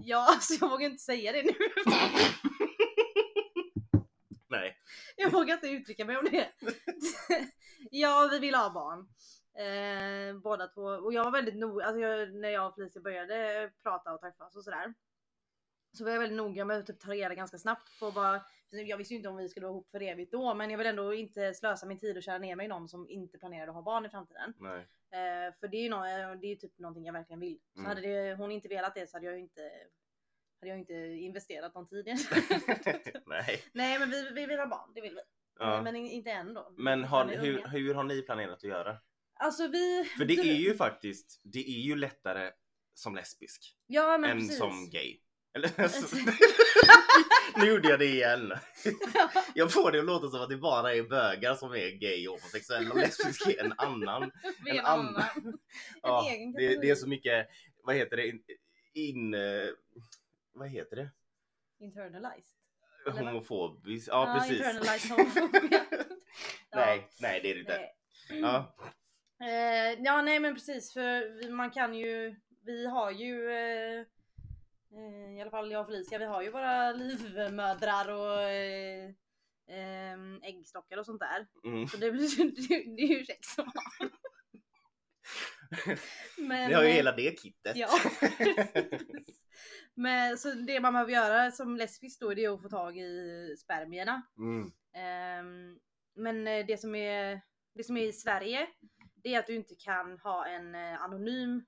Ja 0.04 0.26
alltså 0.28 0.54
jag 0.60 0.70
vågar 0.70 0.86
inte 0.86 1.02
säga 1.02 1.32
det 1.32 1.42
nu. 1.42 1.52
Nej. 4.48 4.76
Jag 5.16 5.30
vågar 5.30 5.54
inte 5.54 5.68
uttrycka 5.68 6.04
mig 6.04 6.16
om 6.16 6.24
det. 6.24 6.48
ja, 7.90 8.28
vi 8.32 8.38
vill 8.38 8.54
ha 8.54 8.70
barn. 8.70 9.08
Eh, 9.54 10.40
båda 10.40 10.66
två. 10.66 10.82
Och 10.82 11.12
jag 11.12 11.24
var 11.24 11.30
väldigt 11.30 11.56
noga, 11.56 11.84
alltså 11.84 12.00
jag, 12.00 12.34
när 12.34 12.48
jag 12.48 12.68
och 12.68 12.74
Felicia 12.74 13.02
började 13.02 13.70
prata 13.82 14.12
och 14.12 14.20
träffas 14.20 14.56
och 14.56 14.64
sådär. 14.64 14.94
Så 15.92 16.04
var 16.04 16.10
jag 16.10 16.20
väldigt 16.20 16.36
noga 16.36 16.64
med 16.64 16.78
att 16.78 16.86
typ 16.86 17.00
ta 17.00 17.10
reda 17.10 17.34
ganska 17.34 17.58
snabbt 17.58 18.00
på 18.00 18.10
vad, 18.10 18.40
jag 18.70 18.96
visste 18.96 19.14
ju 19.14 19.18
inte 19.18 19.28
om 19.28 19.36
vi 19.36 19.48
skulle 19.48 19.66
vara 19.66 19.74
ihop 19.74 19.90
för 19.90 20.02
evigt 20.02 20.32
då 20.32 20.54
men 20.54 20.70
jag 20.70 20.78
vill 20.78 20.86
ändå 20.86 21.14
inte 21.14 21.54
slösa 21.54 21.86
min 21.86 21.98
tid 21.98 22.16
och 22.16 22.22
köra 22.22 22.38
ner 22.38 22.56
mig 22.56 22.66
i 22.66 22.68
någon 22.68 22.88
som 22.88 23.08
inte 23.08 23.38
planerar 23.38 23.68
att 23.68 23.74
ha 23.74 23.82
barn 23.82 24.06
i 24.06 24.08
framtiden. 24.08 24.54
Nej. 24.58 24.86
Eh, 25.12 25.54
för 25.60 25.68
det 25.68 25.76
är 25.76 25.82
ju 25.82 25.88
nå- 25.88 26.34
det 26.42 26.46
är 26.52 26.56
typ 26.56 26.78
någonting 26.78 27.04
jag 27.04 27.12
verkligen 27.12 27.40
vill. 27.40 27.58
Så 27.74 27.78
Mm. 27.80 27.88
hade 27.88 28.00
det, 28.00 28.34
hon 28.34 28.50
inte 28.52 28.68
velat 28.68 28.94
det 28.94 29.06
så 29.10 29.16
hade 29.16 29.26
jag 29.26 29.38
inte, 29.40 29.60
hade 30.60 30.68
jag 30.70 30.78
inte 30.78 30.94
investerat 30.94 31.74
någon 31.74 31.88
tid 31.88 32.08
i 32.08 32.14
Nej. 33.26 33.62
Nej 33.72 33.98
men 33.98 34.10
vi, 34.10 34.30
vi 34.34 34.46
vill 34.46 34.58
ha 34.58 34.66
barn, 34.66 34.92
det 34.94 35.00
vill 35.00 35.14
vi. 35.14 35.20
Ja. 35.58 35.82
Men 35.82 35.96
in- 35.96 36.06
inte 36.10 36.30
än 36.30 36.54
då. 36.54 36.74
Men 36.78 37.04
har, 37.04 37.26
hur, 37.26 37.66
hur 37.68 37.94
har 37.94 38.04
ni 38.04 38.22
planerat 38.22 38.52
att 38.54 38.62
göra? 38.64 38.96
Alltså 39.34 39.68
vi... 39.68 40.04
För 40.18 40.24
det 40.24 40.34
är 40.34 40.54
ju 40.54 40.74
faktiskt, 40.74 41.40
det 41.44 41.58
är 41.68 41.80
ju 41.80 41.96
lättare 41.96 42.52
som 42.94 43.14
lesbisk 43.14 43.76
Ja 43.86 44.14
än 44.14 44.22
precis. 44.22 44.58
som 44.58 44.90
gay. 44.90 45.20
Eller 45.54 45.80
alltså, 45.80 46.16
nu 47.56 47.66
gjorde 47.66 47.88
jag 47.88 47.98
det 47.98 48.06
igen. 48.06 48.52
Jag 49.54 49.72
får 49.72 49.92
det 49.92 49.98
att 49.98 50.04
låta 50.04 50.30
som 50.30 50.40
att 50.40 50.48
det 50.48 50.56
bara 50.56 50.94
är 50.94 51.02
bögar 51.02 51.54
som 51.54 51.72
är 51.72 51.90
gay 51.90 52.28
och 52.28 52.34
homosexuella 52.34 52.90
och 52.90 52.96
lesbisk 52.96 53.46
är 53.46 53.64
en 53.64 53.74
annan. 53.76 54.22
En 54.22 54.30
en 54.66 54.86
annan. 54.86 55.14
annan. 55.16 55.58
Ja, 56.02 56.24
det, 56.56 56.80
det 56.80 56.90
är 56.90 56.94
så 56.94 57.08
mycket, 57.08 57.48
vad 57.82 57.96
heter 57.96 58.16
det, 58.16 58.28
in, 58.28 58.42
in 58.94 59.34
eh, 59.34 59.68
vad 60.52 60.68
heter 60.68 60.96
det? 60.96 61.10
Internalized. 61.80 62.56
Vad? 63.06 63.18
Homofobiskt, 63.18 64.08
ja, 64.08 64.38
precis. 64.38 64.58
Internalized 64.58 65.10
homofobia. 65.10 65.84
Ja, 66.70 66.76
Nej, 66.76 67.08
nej 67.20 67.40
det 67.42 67.50
är 67.50 67.54
det 67.54 67.60
inte. 67.60 67.80
Ja. 68.28 68.76
Eh, 69.40 70.02
ja 70.02 70.22
nej 70.22 70.40
men 70.40 70.54
precis 70.54 70.92
för 70.92 71.50
man 71.50 71.70
kan 71.70 71.94
ju, 71.94 72.36
vi 72.64 72.86
har 72.86 73.10
ju 73.10 73.50
eh, 73.50 74.06
i 75.36 75.40
alla 75.40 75.50
fall 75.50 75.70
jag 75.70 75.80
och 75.80 75.86
Felicia, 75.86 76.18
vi 76.18 76.24
har 76.24 76.42
ju 76.42 76.50
våra 76.50 76.92
livmödrar 76.92 78.08
och 78.08 78.42
eh, 78.42 79.08
eh, 79.68 80.18
äggstockar 80.42 80.96
och 80.96 81.06
sånt 81.06 81.20
där. 81.20 81.46
Mm. 81.64 81.88
Så 81.88 81.96
det, 81.96 82.12
blir, 82.12 82.44
det, 82.68 82.96
det 82.96 83.02
är 83.02 83.18
ju 83.18 83.24
sex 83.24 83.54
som 83.54 83.64
har. 83.74 84.10
Men, 86.36 86.68
Ni 86.68 86.74
har 86.74 86.82
ju 86.82 86.88
eh, 86.88 86.94
hela 86.94 87.12
det 87.12 87.40
kittet. 87.40 87.76
Ja. 87.76 87.88
Men 89.94 90.38
så 90.38 90.52
det 90.52 90.80
man 90.80 90.92
behöver 90.92 91.12
göra 91.12 91.50
som 91.50 91.76
lesbisk 91.76 92.20
då 92.20 92.34
det 92.34 92.44
är 92.44 92.54
att 92.54 92.62
få 92.62 92.68
tag 92.68 92.98
i 92.98 93.56
spermierna. 93.58 94.22
Mm. 94.38 94.72
Ehm, 94.94 95.78
men 96.14 96.46
eh, 96.46 96.66
det 96.66 96.80
som, 96.80 96.94
är, 96.94 97.40
det 97.74 97.84
som 97.84 97.96
är 97.96 98.06
i 98.06 98.12
Sverige 98.12 98.68
det 99.14 99.34
är 99.34 99.38
att 99.38 99.46
du 99.46 99.54
inte 99.54 99.74
kan 99.74 100.18
ha 100.18 100.46
en 100.46 100.74
eh, 100.74 101.02
anonym 101.02 101.64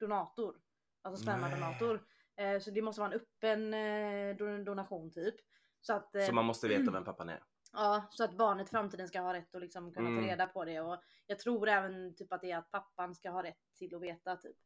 donator. 0.00 0.54
Alltså 1.02 1.22
spermadonator. 1.22 2.06
Eh, 2.36 2.58
så 2.60 2.70
det 2.70 2.82
måste 2.82 3.00
vara 3.00 3.12
en 3.12 3.20
öppen 3.20 3.74
eh, 3.74 4.36
don- 4.36 4.64
donation 4.64 5.10
typ. 5.10 5.34
Så 5.80 5.92
att, 5.92 6.14
eh, 6.14 6.22
Så 6.24 6.32
man 6.34 6.44
måste 6.44 6.68
veta 6.68 6.90
vem 6.90 7.04
pappan 7.04 7.28
är. 7.28 7.42
Ja, 7.72 8.06
så 8.10 8.24
att 8.24 8.36
barnet 8.36 8.66
i 8.66 8.70
framtiden 8.70 9.08
ska 9.08 9.20
ha 9.20 9.34
rätt 9.34 9.54
att 9.54 9.60
liksom 9.60 9.92
kunna 9.92 10.08
Mm. 10.08 10.22
ta 10.24 10.30
reda 10.30 10.46
på 10.46 10.64
det 10.64 10.80
och 10.80 11.02
jag 11.26 11.38
tror 11.38 11.68
även 11.68 12.14
typ 12.16 12.32
att 12.32 12.40
det 12.40 12.50
är 12.50 12.58
att 12.58 12.70
pappan 12.70 13.14
ska 13.14 13.30
ha 13.30 13.42
rätt 13.42 13.58
till 13.78 13.94
att 13.94 14.02
veta 14.02 14.36
typ. 14.36 14.56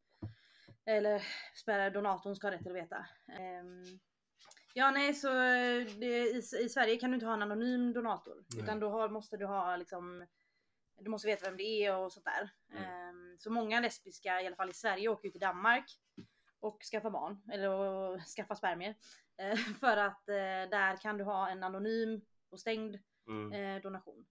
Eller 0.86 1.22
spärra 1.62 1.90
donatorn 1.90 2.36
ska 2.36 2.46
ha 2.46 2.52
rätt 2.52 2.62
till 2.62 2.70
att 2.70 2.76
veta. 2.84 3.06
Ehm, 3.38 3.84
ja 4.74 4.90
nej 4.90 5.14
så 5.14 5.28
eh, 5.28 5.86
det, 5.98 6.06
i, 6.06 6.36
i 6.64 6.68
Sverige 6.68 6.96
kan 6.96 7.10
du 7.10 7.14
inte 7.14 7.26
ha 7.26 7.34
en 7.34 7.42
anonym 7.42 7.92
donator 7.92 8.44
Nej. 8.54 8.62
utan 8.64 8.80
då 8.80 8.88
har, 8.90 9.08
måste 9.08 9.36
du 9.36 9.46
ha 9.46 9.76
liksom 9.76 10.26
du 11.00 11.10
måste 11.10 11.26
veta 11.28 11.46
vem 11.50 11.56
det 11.56 11.84
är 11.86 11.96
och 11.96 12.12
sånt 12.12 12.26
där. 12.26 12.50
Mm. 12.72 12.84
Ehm, 12.84 13.38
så 13.38 13.50
många 13.50 13.80
lesbiska, 13.80 14.42
i 14.42 14.46
alla 14.46 14.56
fall 14.56 14.70
i 14.70 14.74
Sverige, 14.74 15.08
åker 15.08 15.28
ut 15.28 15.32
till 15.34 15.40
Danmark 15.40 15.84
och 16.60 16.82
skaffar 16.82 17.10
barn, 17.10 17.42
eller 17.52 18.18
skaffa 18.36 18.54
spermier. 18.54 18.94
Eh, 19.36 19.54
för 19.80 19.96
att 19.96 20.28
eh, 20.28 20.34
där 20.70 20.96
kan 20.96 21.18
du 21.18 21.24
ha 21.24 21.48
en 21.48 21.62
anonym 21.62 22.20
och 22.50 22.60
stängd 22.60 22.98
Mm. 23.28 23.52
eh, 23.76 23.82
donation. 23.82 24.26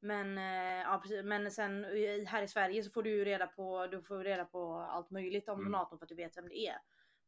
Men, 0.00 0.38
eh, 0.38 0.82
ja, 0.82 0.98
precis. 1.02 1.24
men 1.24 1.50
sen 1.50 1.84
här 2.26 2.42
i 2.42 2.48
Sverige 2.48 2.82
så 2.82 2.90
får 2.90 3.02
du 3.02 3.10
ju 3.10 3.24
reda 3.24 3.46
på, 3.46 3.86
du 3.86 4.02
får 4.02 4.24
reda 4.24 4.44
på 4.44 4.74
allt 4.78 5.10
möjligt 5.10 5.48
om 5.48 5.54
Mm. 5.60 5.72
donatorn 5.72 5.98
för 5.98 6.04
att 6.04 6.08
du 6.08 6.14
vet 6.14 6.36
vem 6.36 6.48
det 6.48 6.58
är. 6.66 6.78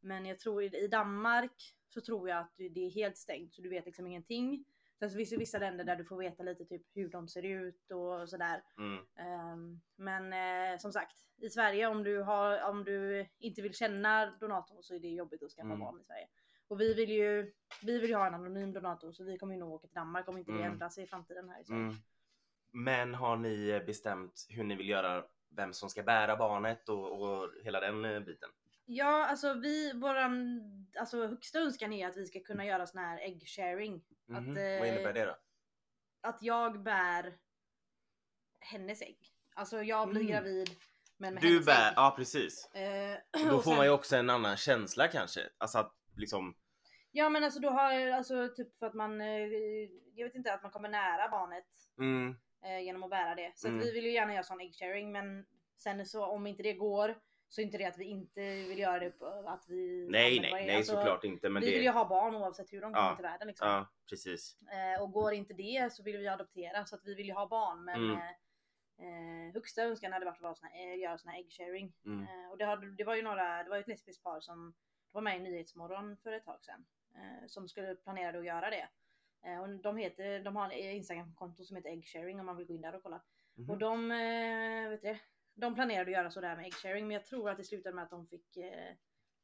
Men 0.01 0.27
jag 0.27 0.39
tror 0.39 0.63
i, 0.63 0.89
Danmark 0.89 1.75
så 1.89 2.01
tror 2.01 2.29
jag 2.29 2.39
att 2.39 2.53
det 2.57 2.69
det 2.69 2.81
är 2.81 2.91
helt 2.91 3.17
stängt 3.17 3.55
så 3.55 3.63
du 3.63 3.69
vet 3.69 3.87
liksom 3.87 4.07
ingenting. 4.07 4.65
Sen 4.99 5.11
så 5.11 5.17
finns 5.17 5.31
det 5.31 5.37
vissa 5.37 5.59
länder 5.59 5.85
där 5.85 5.97
du 5.97 6.05
får 6.05 6.17
veta 6.17 6.43
lite 6.43 6.65
typ 6.65 6.83
hur 6.95 7.09
de 7.09 7.29
ser 7.29 7.43
ut 7.43 7.91
och 7.91 8.29
sådär. 8.29 8.63
Mm. 8.79 9.05
Ehm, 9.17 9.81
men 9.97 10.33
eh, 10.73 10.79
som 10.79 10.93
sagt, 10.93 11.17
i 11.43 11.49
Sverige 11.51 11.87
om 11.87 12.03
du, 12.05 12.23
har, 12.23 12.63
om 12.71 12.85
du 12.85 13.27
inte 13.39 13.63
vill 13.63 13.75
känna 13.75 14.27
donatorn 14.41 14.83
så 14.83 14.95
är 14.95 15.01
det 15.01 15.09
jobbigt 15.09 15.43
att 15.43 15.51
skaffa 15.51 15.67
Mm. 15.67 15.81
barn 15.81 16.01
i 16.01 16.05
Sverige. 16.05 16.29
Och 16.69 16.81
vi 16.81 16.95
vill 16.95 17.11
ju 17.11 17.53
vi 17.83 17.99
vill 17.99 18.11
ju 18.11 18.17
ha 18.17 18.27
en 18.27 18.35
anonym 18.35 18.73
donator 18.73 19.13
så 19.13 19.25
vi 19.25 19.39
kommer 19.39 19.55
ju 19.55 19.61
nog 19.61 19.73
åka 19.73 19.87
till 19.87 19.95
Danmark 19.95 20.29
om 20.29 20.39
inte 20.39 20.53
det 20.53 20.59
Mm. 20.59 20.73
ändras 20.73 20.99
i 20.99 21.07
framtiden 21.07 21.49
här 21.49 21.61
i 21.61 21.65
Sverige. 21.65 21.83
Mm. 21.83 21.95
Men 22.73 23.15
har 23.15 23.37
ni 23.37 23.83
bestämt 23.87 24.47
hur 24.49 24.65
ni 24.65 24.77
vill 24.77 24.89
göra, 24.89 25.25
vem 25.49 25.73
som 25.73 25.89
ska 25.91 26.03
bära 26.03 26.37
barnet 26.37 26.89
och, 26.89 27.23
och 27.23 27.51
hela 27.65 27.81
den 27.81 28.05
eh, 28.05 28.21
biten? 28.21 28.51
Ja, 28.89 29.27
alltså 29.27 29.55
vi, 29.55 29.93
våran 29.93 30.61
alltså, 30.99 31.27
högsta 31.27 31.59
önskan 31.59 31.93
är 31.93 32.09
att 32.09 32.17
vi 32.17 32.27
ska 32.27 32.41
kunna 32.41 32.65
göra 32.67 32.87
sån 32.87 33.01
här 33.01 33.19
egg 33.21 33.43
sharing. 33.49 34.05
Mhm. 34.27 34.37
Att, 34.39 34.47
Vad 34.49 34.57
eh, 34.89 34.89
innebär 34.95 35.13
det 35.13 35.25
då? 35.25 35.37
Att 36.21 36.43
jag 36.43 36.83
bär 36.83 37.37
hennes 38.61 39.03
ägg. 39.03 39.19
Alltså 39.55 39.83
jag 39.83 40.09
blir 40.09 40.21
Mm. 40.21 40.33
gravid 40.33 40.71
men 41.17 41.35
med 41.35 41.43
Du 41.43 41.61
bär, 41.65 41.89
ägg. 41.89 41.93
ja 41.97 42.15
precis. 42.17 42.71
Eh, 42.75 43.19
Då 43.51 43.57
får 43.57 43.63
sen- 43.63 43.77
man 43.77 43.87
ju 43.87 43.93
också 43.93 44.17
en 44.17 44.31
annan 44.31 44.57
känsla 44.57 45.09
kanske. 45.09 45.41
Alltså 45.59 45.79
att 45.79 45.95
liksom, 46.17 46.57
Ja 47.11 47.29
men 47.29 47.45
alltså 47.45 47.61
då 47.61 47.71
har 47.71 48.09
alltså 48.11 48.49
typ 48.57 48.79
för 48.79 48.87
att 48.87 48.95
man, 48.95 49.21
eh, 49.21 49.49
jag 50.15 50.27
vet 50.27 50.35
inte 50.35 50.55
att 50.55 50.63
man 50.63 50.73
kommer 50.73 50.89
nära 50.89 51.29
barnet 51.29 51.67
Mm. 51.99 52.37
eh, 52.65 52.81
genom 52.85 53.03
att 53.03 53.11
bära 53.11 53.35
det. 53.35 53.53
Så 53.57 53.69
Mm. 53.69 53.81
vi 53.81 53.93
vill 53.93 54.05
ju 54.05 54.13
gärna 54.13 54.33
göra 54.33 54.43
sån 54.43 54.61
egg 54.61 54.75
sharing 54.75 55.13
men 55.13 55.47
sen 55.79 56.07
så 56.07 56.27
om 56.27 56.47
inte 56.47 56.63
det 56.63 56.73
går 56.73 57.19
så 57.49 57.61
inte 57.61 57.79
det 57.79 57.85
att 57.85 57.99
vi 57.99 58.05
inte 58.05 58.41
vill 58.41 58.79
göra 58.79 58.99
det 58.99 59.11
på 59.11 59.27
att 59.27 59.65
vi 59.69 60.09
Nej, 60.11 60.41
nej, 60.41 60.51
det 60.51 60.67
nej 60.67 60.77
Alltså, 60.77 60.93
såklart 60.93 61.25
inte. 61.25 61.49
Men 61.49 61.63
vi 61.63 61.67
vill 61.71 61.79
ju 61.83 61.85
det... 61.85 61.91
ha 61.91 62.09
barn 62.09 62.35
oavsett 62.35 62.73
hur 62.73 62.81
de 62.81 62.93
kommer 62.93 63.09
Ja, 63.09 63.15
till 63.17 63.23
världen 63.23 63.49
liksom. 63.49 63.69
Ja, 63.69 63.87
precis. 64.11 64.57
Eh, 64.63 65.03
och 65.03 65.13
går 65.13 65.33
inte 65.33 65.55
det 65.55 65.93
så 65.93 66.03
vill 66.03 66.17
vi 66.19 66.29
adoptera 66.29 66.85
så 66.85 66.95
att 66.97 67.05
vi 67.05 67.15
vill 67.15 67.27
ju 67.27 67.33
ha 67.33 67.47
barn 67.49 67.85
men 67.85 67.95
Mm. 68.11 68.17
eh, 68.17 69.47
eh, 69.49 69.53
högsta 69.55 69.83
önskan 69.83 70.13
hade 70.13 70.25
varit 70.25 70.37
att 70.37 70.43
vara 70.43 70.55
såna, 70.55 70.71
eh, 70.73 70.99
göra 70.99 71.19
sån 71.19 71.31
här 71.31 71.39
egg 71.39 71.51
sharing. 71.53 71.93
Mm. 72.07 72.23
Eh, 72.23 72.51
och 72.51 72.59
det, 72.59 72.65
hade, 72.65 72.91
det 72.91 73.05
var 73.05 73.15
ju 73.15 73.23
några, 73.23 73.63
det 73.63 73.71
var 73.71 73.77
ju 73.77 73.81
ett 73.81 73.89
lesbiskt 73.89 74.23
par 74.23 74.41
som 74.41 74.75
var 75.13 75.23
med 75.23 75.37
i 75.37 75.41
Nyhetsmorgon 75.41 76.17
för 76.17 76.33
ett 76.33 76.45
tag 76.45 76.65
sedan. 76.65 76.87
Eh, 77.15 77.47
som 77.47 77.69
skulle 77.69 77.95
planera 77.95 78.39
att 78.39 78.45
göra 78.45 78.71
det. 78.71 78.89
Och 79.61 79.69
de, 79.69 79.97
heter, 79.97 80.41
de 80.41 80.57
har 80.57 80.71
ett 80.71 80.95
Instagramkonto 80.95 81.65
som 81.65 81.77
heter 81.77 81.91
egg 81.91 82.05
sharing 82.07 82.41
om 82.41 82.47
man 82.47 82.57
vill 82.57 82.67
gå 82.67 82.75
in 82.75 82.81
där 82.81 82.95
och 82.95 83.03
kolla. 83.03 83.23
Mhm. 83.55 83.71
Och 83.71 83.79
de, 83.79 84.09
vet 84.91 85.03
du, 85.03 85.19
de 85.57 85.75
planerade 85.75 86.11
att 86.11 86.17
göra 86.17 86.31
sådär 86.31 86.57
med 86.57 86.65
egg 86.65 86.75
sharing 86.75 87.07
men 87.07 87.15
jag 87.15 87.25
tror 87.25 87.51
att 87.51 87.57
det 87.57 87.65
slutade 87.65 87.95
med 87.95 88.05
att 88.05 88.11
de 88.11 88.27
fick 88.27 88.57
eh, 88.57 88.89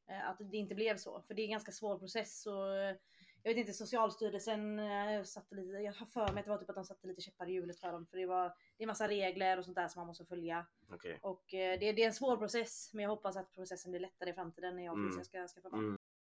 eh, 0.09 0.29
att 0.29 0.39
det 0.39 0.57
inte 0.57 0.75
blev 0.75 0.97
så. 0.97 1.23
För 1.27 1.35
det 1.35 1.43
är 1.43 1.45
en 1.45 1.51
ganska 1.51 1.73
svår 1.73 1.99
process 1.99 2.47
och 2.47 2.77
eh, 2.77 2.97
jag 3.43 3.51
vet 3.51 3.59
inte, 3.59 3.73
Socialstyrelsen 3.73 4.79
eh, 4.79 5.23
satte 5.23 5.55
lite, 5.55 5.73
jag 5.73 5.93
har 5.93 6.07
för 6.07 6.33
mig 6.33 6.41
att 6.41 6.45
det 6.45 6.51
var 6.51 6.59
typ 6.59 6.71
att 6.71 6.77
de 6.77 6.85
satte 6.85 7.07
lite 7.07 7.21
käppar 7.21 7.49
i 7.49 7.53
hjulet 7.53 7.81
för 7.81 7.93
dem. 7.93 8.07
För 8.07 8.17
det 8.17 8.27
var, 8.27 8.55
det 8.77 8.83
är 8.85 8.87
massa 8.87 9.09
regler 9.09 9.59
och 9.59 9.65
sånt 9.65 9.77
där 9.77 9.89
som 9.89 10.01
man 10.01 10.07
måste 10.07 10.25
följa. 10.25 10.67
Okej. 10.91 11.19
Och 11.23 11.55
eh, 11.55 11.79
det, 11.81 11.93
det 11.93 12.03
är 12.03 12.07
en 12.07 12.13
svår 12.15 12.37
process 12.37 12.91
men 12.93 13.03
jag 13.03 13.11
hoppas 13.11 13.37
att 13.37 13.53
processen 13.55 13.91
blir 13.91 14.01
lättare 14.01 14.31
i 14.31 14.35
framtiden 14.35 14.77
när 14.77 14.85
jag 14.85 14.95
Mm. 14.95 15.25
Ska 15.25 15.47
skaffa 15.49 15.71
barn. 15.71 15.81
Mm. 15.81 15.99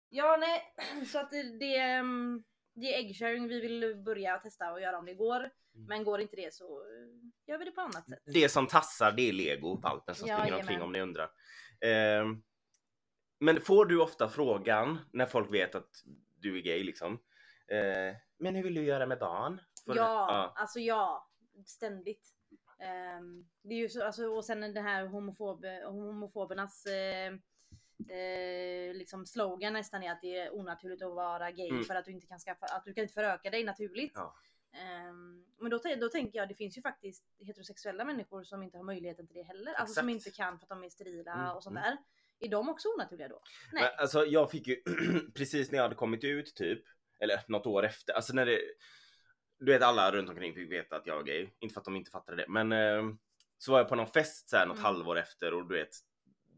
Ja 0.10 0.38
nej, 0.40 0.62
så 1.12 1.20
att 1.20 1.30
det, 1.32 1.44
det, 1.44 1.78
ehm, 1.78 2.44
det 2.74 2.94
är 2.94 2.98
egg 3.00 3.16
sharing 3.20 3.48
vi 3.48 3.60
vill 3.62 3.96
börja 4.06 4.38
testa 4.38 4.72
och 4.72 4.82
göra 4.82 4.98
om 4.98 5.06
det 5.06 5.14
går. 5.14 5.40
Mm. 5.40 5.52
Men 5.88 6.04
går 6.04 6.22
inte 6.22 6.36
det 6.36 6.54
så 6.54 6.64
eh, 6.82 7.08
gör 7.48 7.58
vi 7.58 7.66
det 7.66 7.72
på 7.72 7.82
annat 7.82 8.10
sätt. 8.10 8.20
Det 8.26 8.50
som 8.50 8.68
tassar 8.68 9.12
det 9.12 9.30
är 9.30 9.34
lego, 9.34 9.76
valpen 9.76 10.16
som 10.16 10.28
springer 10.28 10.40
Jajamän. 10.40 10.60
omkring 10.60 10.82
om 10.82 10.92
ni 10.92 11.02
undrar. 11.02 11.30
Ehm, 11.82 12.44
men 13.40 13.62
får 13.62 13.86
du 13.86 14.02
ofta 14.02 14.30
frågan 14.30 15.00
när 15.14 15.26
folk 15.26 15.54
vet 15.54 15.76
att 15.76 15.90
du 16.36 16.58
är 16.58 16.62
gay 16.62 16.84
liksom? 16.84 17.14
Eh, 17.68 18.16
men 18.38 18.56
hur 18.56 18.64
vill 18.64 18.74
du 18.74 18.84
göra 18.84 19.06
med 19.06 19.20
barn? 19.20 19.62
Får 19.86 19.94
du- 19.94 20.00
Ja, 20.00 20.54
alltså 20.56 20.80
ja. 20.80 21.30
Ständigt. 21.66 22.30
Ehm, 22.80 23.50
det 23.62 23.74
är 23.74 23.78
ju 23.80 23.90
så, 23.90 24.04
alltså, 24.06 24.26
och 24.28 24.46
sen 24.46 24.62
den 24.62 24.86
här 24.86 25.06
homofob, 25.06 25.66
homofobernas 25.86 26.86
eh, 28.10 28.94
liksom 28.96 29.26
slogan 29.26 29.74
nästan 29.74 30.04
är 30.04 30.12
att 30.12 30.22
det 30.22 30.38
är 30.38 30.56
onaturligt 30.56 31.04
att 31.04 31.14
vara 31.14 31.52
gay 31.52 31.70
Mm. 31.70 31.84
för 31.84 31.96
att 31.96 32.06
du 32.06 32.12
inte 32.12 32.28
kan 32.28 32.40
skaffa, 32.40 32.66
att 32.66 32.86
du 32.86 32.94
kan 32.94 33.02
inte 33.02 33.14
föröka 33.14 33.50
dig 33.50 33.64
naturligt. 33.64 34.12
Ja. 34.16 34.36
Ehm, 34.74 35.46
men 35.58 35.70
då, 35.72 35.80
då 36.00 36.10
tänker 36.10 36.40
jag 36.40 36.48
det 36.50 36.56
finns 36.56 36.78
ju 36.78 36.82
faktiskt 36.82 37.24
heterosexuella 37.40 38.06
människor 38.06 38.44
som 38.44 38.64
inte 38.64 38.78
har 38.78 38.84
möjligheten 38.84 39.28
till 39.28 39.36
det 39.36 39.44
heller. 39.44 39.74
Alltså 39.74 39.94
som 40.00 40.10
Exakt. 40.10 40.28
inte 40.28 40.38
kan 40.38 40.60
för 40.60 40.66
att 40.66 40.70
de 40.70 40.84
är 40.84 40.90
sterila 40.90 41.34
Mm, 41.34 41.56
och 41.56 41.64
sånt 41.64 41.78
mm. 41.78 41.84
där. 41.84 41.98
Är 42.40 42.50
de 42.52 42.70
också 42.70 42.88
onaturliga 42.90 43.28
då? 43.28 43.42
Nej. 43.74 43.84
Men, 43.84 43.92
alltså 44.00 44.26
jag 44.26 44.52
fick 44.52 44.68
ju 44.68 44.84
precis 45.36 45.72
när 45.72 45.78
jag 45.78 45.84
hade 45.84 45.96
kommit 45.96 46.24
ut 46.24 46.56
typ, 46.56 46.84
eller 47.20 47.40
något 47.48 47.66
år 47.66 47.86
efter, 47.86 48.14
alltså 48.14 48.34
när 48.34 48.46
det 48.46 48.60
du 49.60 49.72
vet 49.72 49.82
alla 49.82 50.12
runt 50.12 50.30
omkring 50.30 50.54
fick 50.54 50.72
veta 50.72 50.96
att 50.96 51.08
jag 51.08 51.16
var 51.16 51.24
gay, 51.24 51.50
inte 51.60 51.74
för 51.74 51.82
att 51.82 51.86
de 51.86 51.96
inte 51.96 52.12
fattade 52.12 52.38
det 52.38 52.46
men 52.50 52.72
eh, 52.72 53.16
så 53.58 53.72
var 53.72 53.80
jag 53.80 53.90
på 53.90 53.96
någon 53.96 54.08
fest 54.08 54.50
så 54.50 54.58
här 54.58 54.66
något 54.66 54.78
Mm. 54.78 54.86
halvår 54.86 55.18
efter 55.18 55.54
och 55.54 55.68
du 55.70 55.76
vet 55.76 55.90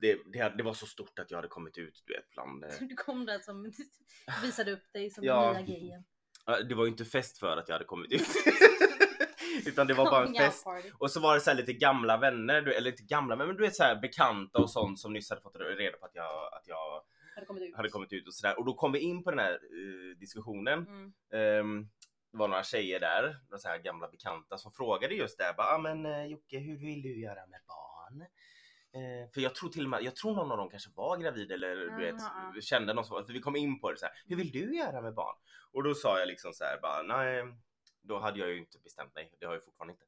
det, 0.02 0.20
det, 0.34 0.54
det 0.58 0.64
var 0.64 0.74
så 0.74 0.86
stort 0.86 1.20
att 1.20 1.32
jag 1.32 1.38
hade 1.38 1.48
kommit 1.48 1.78
ut 1.78 2.04
du 2.06 2.14
vet 2.14 2.30
bland 2.32 2.64
eh, 2.64 2.70
Du 2.80 2.96
kom 2.96 3.26
där 3.26 3.40
som 3.40 3.72
visade 4.44 4.72
upp 4.72 4.94
dig 4.94 5.10
som 5.10 5.24
Ja. 5.24 5.54
den 5.54 5.66
nya. 5.66 6.04
Ja, 6.46 6.62
Det 6.62 6.76
var 6.76 6.86
ju 6.86 6.92
inte 6.92 7.06
fest 7.06 7.40
för 7.40 7.58
att 7.58 7.68
jag 7.70 7.76
hade 7.76 7.86
kommit 7.86 8.12
ut. 8.12 8.22
Utan 9.66 9.88
det 9.88 9.94
var 9.94 10.06
bara 10.06 10.26
en 10.28 10.34
fest. 10.36 10.66
Och 11.00 11.12
så 11.12 11.20
var 11.20 11.34
det 11.36 11.42
så 11.42 11.50
här 11.50 11.58
lite 11.58 11.74
gamla 11.74 12.18
vänner, 12.18 12.68
eller 12.68 12.92
inte 12.92 13.04
gamla 13.04 13.36
men 13.36 13.48
du 13.48 13.64
vet 13.64 13.76
så 13.76 13.84
här 13.84 14.02
bekanta 14.02 14.60
och 14.60 14.72
sånt 14.72 15.00
som 15.00 15.14
nyss 15.14 15.30
hade 15.30 15.42
fått 15.42 15.56
reda 15.56 15.98
på 15.98 16.06
att 16.06 16.16
jag, 16.16 16.54
att 16.54 16.68
jag 16.68 17.02
Hade 17.36 17.46
kommit 17.46 17.64
ut. 17.64 17.76
hade 17.76 17.90
kommit 17.90 18.14
ut 18.14 18.28
och 18.28 18.34
sådär. 18.34 18.60
Och 18.60 18.66
då 18.66 18.74
kom 18.74 18.92
vi 18.92 19.00
in 19.00 19.24
på 19.24 19.30
den 19.32 19.40
här 19.40 19.52
eh, 19.54 20.18
diskussionen. 20.20 20.80
Mm. 20.88 21.14
Ehm, 21.34 21.90
det 22.32 22.38
var 22.38 22.48
några 22.48 22.64
tjejer 22.64 23.00
där, 23.00 23.38
några 23.50 23.58
så 23.60 23.68
här 23.68 23.78
gamla 23.78 24.08
bekanta 24.08 24.58
som 24.58 24.72
frågade 24.72 25.14
just 25.16 25.38
det. 25.38 25.54
Bara, 25.58 25.68
ah, 25.68 25.78
men 25.78 26.06
eh, 26.06 26.26
Jocke, 26.26 26.58
hur 26.60 26.78
vill 26.78 27.02
du 27.02 27.20
göra 27.22 27.46
med 27.48 27.60
barn? 27.68 28.26
Eh, 28.96 29.32
för 29.34 29.42
jag 29.42 29.56
tror 29.56 29.70
till 29.70 29.84
och 29.84 29.90
med, 29.90 30.04
jag 30.04 30.16
tror 30.16 30.36
någon 30.36 30.52
av 30.52 30.58
dem 30.58 30.70
kanske 30.70 30.90
var 30.96 31.18
gravid 31.18 31.52
eller 31.52 31.76
du 31.76 32.06
vet, 32.06 32.16
ja. 32.56 32.62
kände 32.62 32.94
någon 32.94 33.06
som, 33.06 33.26
för 33.26 33.34
vi 33.34 33.40
kom 33.40 33.56
in 33.56 33.80
på 33.80 33.92
det 33.92 33.98
så 33.98 34.06
här. 34.06 34.16
Hur 34.26 34.36
vill 34.36 34.52
du 34.52 34.78
göra 34.78 35.02
med 35.02 35.14
barn? 35.14 35.36
Och 35.72 35.84
då 35.84 35.94
sa 35.94 36.20
jag 36.20 36.28
liksom 36.28 36.54
så 36.54 36.64
här, 36.64 36.80
bara, 36.82 37.02
nej, 37.02 37.44
då 38.02 38.20
hade 38.20 38.40
jag 38.40 38.50
ju 38.50 38.58
inte 38.58 38.80
bestämt 38.80 39.16
mig. 39.16 39.32
Det 39.40 39.46
har 39.46 39.54
jag 39.54 39.66
fortfarande 39.66 39.94
inte. 39.94 40.06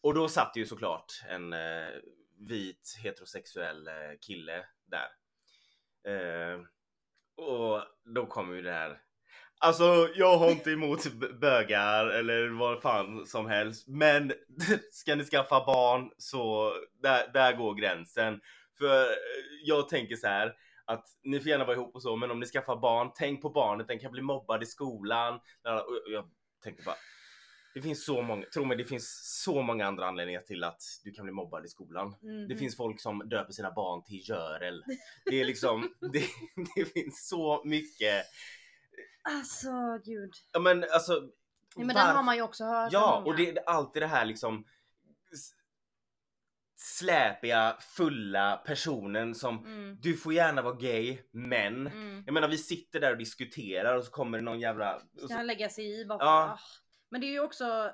Och 0.00 0.14
då 0.14 0.28
satt 0.28 0.56
ju 0.56 0.66
såklart 0.66 1.12
en 1.28 1.52
eh, 1.52 1.88
vit 2.38 2.98
heterosexuell 3.02 3.88
eh, 3.88 3.94
kille 4.20 4.66
där. 4.84 5.08
Eh, 6.12 6.60
och 7.36 7.82
då 8.04 8.26
kom 8.26 8.54
ju 8.54 8.62
det 8.62 8.72
här. 8.72 9.02
Alltså 9.62 10.08
jag 10.14 10.38
har 10.38 10.50
inte 10.50 10.70
emot 10.70 11.12
bögar 11.40 12.06
eller 12.06 12.48
vad 12.48 12.82
fan 12.82 13.26
som 13.26 13.46
helst. 13.46 13.88
Men 13.88 14.32
ska 14.92 15.14
ni 15.14 15.24
skaffa 15.24 15.64
barn 15.64 16.10
så 16.18 16.72
där, 17.02 17.32
där 17.32 17.52
går 17.56 17.74
gränsen. 17.74 18.40
För 18.78 19.06
jag 19.64 19.88
tänker 19.88 20.16
så 20.16 20.26
här 20.26 20.52
att 20.84 21.04
ni 21.24 21.40
får 21.40 21.48
gärna 21.48 21.64
vara 21.64 21.76
ihop 21.76 21.94
och 21.94 22.02
så 22.02 22.16
men 22.16 22.30
om 22.30 22.40
ni 22.40 22.46
skaffar 22.46 22.76
barn, 22.76 23.10
tänk 23.14 23.42
på 23.42 23.50
barnet, 23.50 23.88
den 23.88 23.98
kan 23.98 24.12
bli 24.12 24.22
mobbad 24.22 24.62
i 24.62 24.66
skolan. 24.66 25.34
Och 25.34 26.12
jag 26.12 26.24
tänkte 26.64 26.82
bara 26.82 26.96
det 27.74 27.82
finns 27.82 28.04
så 28.04 28.22
många, 28.22 28.46
tro 28.46 28.64
mig 28.64 28.76
det 28.76 28.84
finns 28.84 29.20
så 29.44 29.62
många 29.62 29.86
andra 29.86 30.06
anledningar 30.06 30.40
till 30.40 30.64
att 30.64 30.82
du 31.04 31.12
kan 31.12 31.24
bli 31.24 31.32
mobbad 31.32 31.64
i 31.64 31.68
skolan. 31.68 32.14
Det 32.20 32.28
Mhm. 32.28 32.58
finns 32.58 32.76
folk 32.76 33.00
som 33.00 33.18
döper 33.28 33.52
sina 33.52 33.70
barn 33.72 34.04
till 34.04 34.28
Görel. 34.28 34.84
Det 35.24 35.40
är 35.40 35.44
liksom, 35.44 35.94
det, 36.12 36.24
det 36.76 36.84
finns 36.84 37.28
så 37.28 37.62
mycket. 37.64 38.26
Alltså 39.22 39.70
gud. 40.04 40.32
Ja 40.52 40.60
men 40.60 40.84
alltså. 40.92 41.12
Ja, 41.12 41.20
men 41.76 41.88
den 41.88 41.96
varför- 41.96 42.14
har 42.14 42.22
man 42.22 42.36
ju 42.36 42.42
också 42.42 42.64
hört. 42.64 42.92
Ja 42.92 43.10
många. 43.20 43.26
och 43.32 43.36
det 43.36 43.48
är 43.50 43.68
alltid 43.68 44.02
det 44.02 44.06
här 44.06 44.24
liksom 44.24 44.64
släpiga, 46.76 47.76
fulla 47.80 48.62
personen 48.66 49.34
som 49.34 49.58
Mm. 49.66 49.98
du 50.00 50.16
får 50.16 50.32
gärna 50.32 50.62
vara 50.62 50.74
gay, 50.74 51.18
men 51.30 51.86
Mm. 51.86 52.22
jag 52.26 52.32
menar 52.32 52.48
vi 52.48 52.58
sitter 52.58 53.00
där 53.00 53.10
och 53.12 53.18
diskuterar 53.18 53.96
och 53.96 54.04
så 54.04 54.10
kommer 54.10 54.38
det 54.38 54.44
någon 54.44 54.60
jävla... 54.60 55.00
Ska 55.16 55.28
så, 55.28 55.34
han 55.34 55.46
lägga 55.46 55.68
sig 55.68 56.00
i 56.00 56.04
bara 56.06 56.18
för, 56.18 56.26
Ja. 56.26 56.58
Men 57.08 57.20
det 57.20 57.26
är 57.26 57.32
ju 57.32 57.40
också 57.40 57.92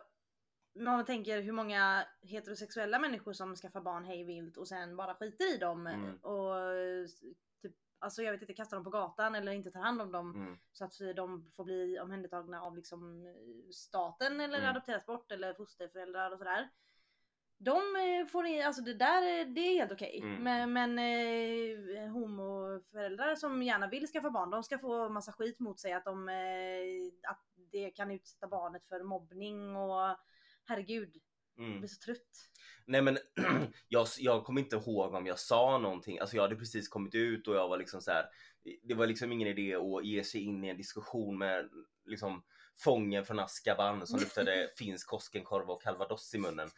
om 0.78 0.84
man 0.84 1.04
tänker 1.04 1.42
hur 1.42 1.52
många 1.52 2.04
heterosexuella 2.22 2.98
människor 2.98 3.32
som 3.32 3.56
skaffar 3.56 3.80
barn 3.80 4.04
hej 4.04 4.24
vilt 4.24 4.56
och 4.56 4.68
sen 4.68 4.96
bara 4.96 5.14
skiter 5.14 5.54
i 5.54 5.58
dem 5.58 5.86
Mm. 5.86 6.16
och 6.16 6.54
alltså 7.98 8.22
jag 8.22 8.32
vet 8.32 8.40
inte, 8.42 8.54
kastar 8.54 8.76
dem 8.76 8.84
på 8.84 8.90
gatan 8.90 9.34
eller 9.34 9.52
inte 9.52 9.70
tar 9.70 9.80
hand 9.80 10.02
om 10.02 10.12
dem 10.12 10.34
mm, 10.34 10.58
så 10.72 10.84
att 10.84 10.92
de 11.16 11.50
får 11.56 11.64
bli 11.64 12.00
omhändertagna 12.00 12.62
av 12.62 12.76
liksom 12.76 13.34
staten 13.72 14.40
eller 14.40 14.58
Mm. 14.58 14.70
adopteras 14.70 15.06
bort 15.06 15.32
eller 15.32 15.54
fosterföräldrar 15.54 16.30
och 16.30 16.38
sådär. 16.38 16.68
De 17.60 17.76
eh, 17.96 18.26
får 18.26 18.42
ni, 18.42 18.62
alltså 18.62 18.82
det 18.82 18.94
där 18.94 19.22
eh, 19.22 19.46
det 19.46 19.60
är 19.60 19.78
helt 19.78 19.92
okej. 19.92 20.20
Mm. 20.22 20.42
Men, 20.42 20.72
men 20.72 20.98
eh, 20.98 22.10
homoföräldrar 22.10 23.34
som 23.34 23.62
gärna 23.62 23.86
vill 23.88 24.06
skaffa 24.06 24.30
barn, 24.30 24.50
de 24.50 24.62
ska 24.62 24.78
få 24.78 25.08
massa 25.08 25.32
skit 25.32 25.60
mot 25.60 25.80
sig 25.80 25.92
att 25.92 26.04
de 26.04 26.28
eh, 26.28 27.30
att 27.30 27.44
det 27.72 27.90
kan 27.90 28.10
utsätta 28.10 28.46
barnet 28.46 28.86
för 28.86 29.02
mobbning 29.02 29.76
och 29.76 30.16
herregud, 30.64 31.16
jag 31.58 31.66
mm. 31.66 31.78
blir 31.78 31.88
så 31.88 32.00
trött. 32.00 32.50
Nej 32.84 33.02
men 33.02 33.18
jag, 33.88 34.06
jag 34.18 34.44
kommer 34.44 34.60
inte 34.60 34.76
ihåg 34.76 35.14
om 35.14 35.26
jag 35.26 35.38
sa 35.38 35.78
någonting. 35.78 36.18
Alltså 36.18 36.36
jag 36.36 36.42
hade 36.42 36.56
precis 36.56 36.88
kommit 36.88 37.14
ut 37.14 37.48
och 37.48 37.54
jag 37.54 37.68
var 37.68 37.78
liksom 37.78 38.00
så 38.00 38.10
här. 38.10 38.24
Det 38.82 38.94
var 38.94 39.06
liksom 39.06 39.32
ingen 39.32 39.48
idé 39.48 39.74
att 39.74 40.04
ge 40.04 40.24
sig 40.24 40.40
in 40.40 40.64
i 40.64 40.68
en 40.68 40.76
diskussion 40.76 41.38
med 41.38 41.68
liksom 42.06 42.42
fången 42.80 43.24
från 43.24 43.38
Azkaban 43.38 44.06
som 44.06 44.20
luktade 44.20 44.70
finsk 44.76 45.08
Koskenkorva 45.08 45.72
och 45.72 45.82
calvados 45.82 46.34
i 46.34 46.38
munnen. 46.38 46.70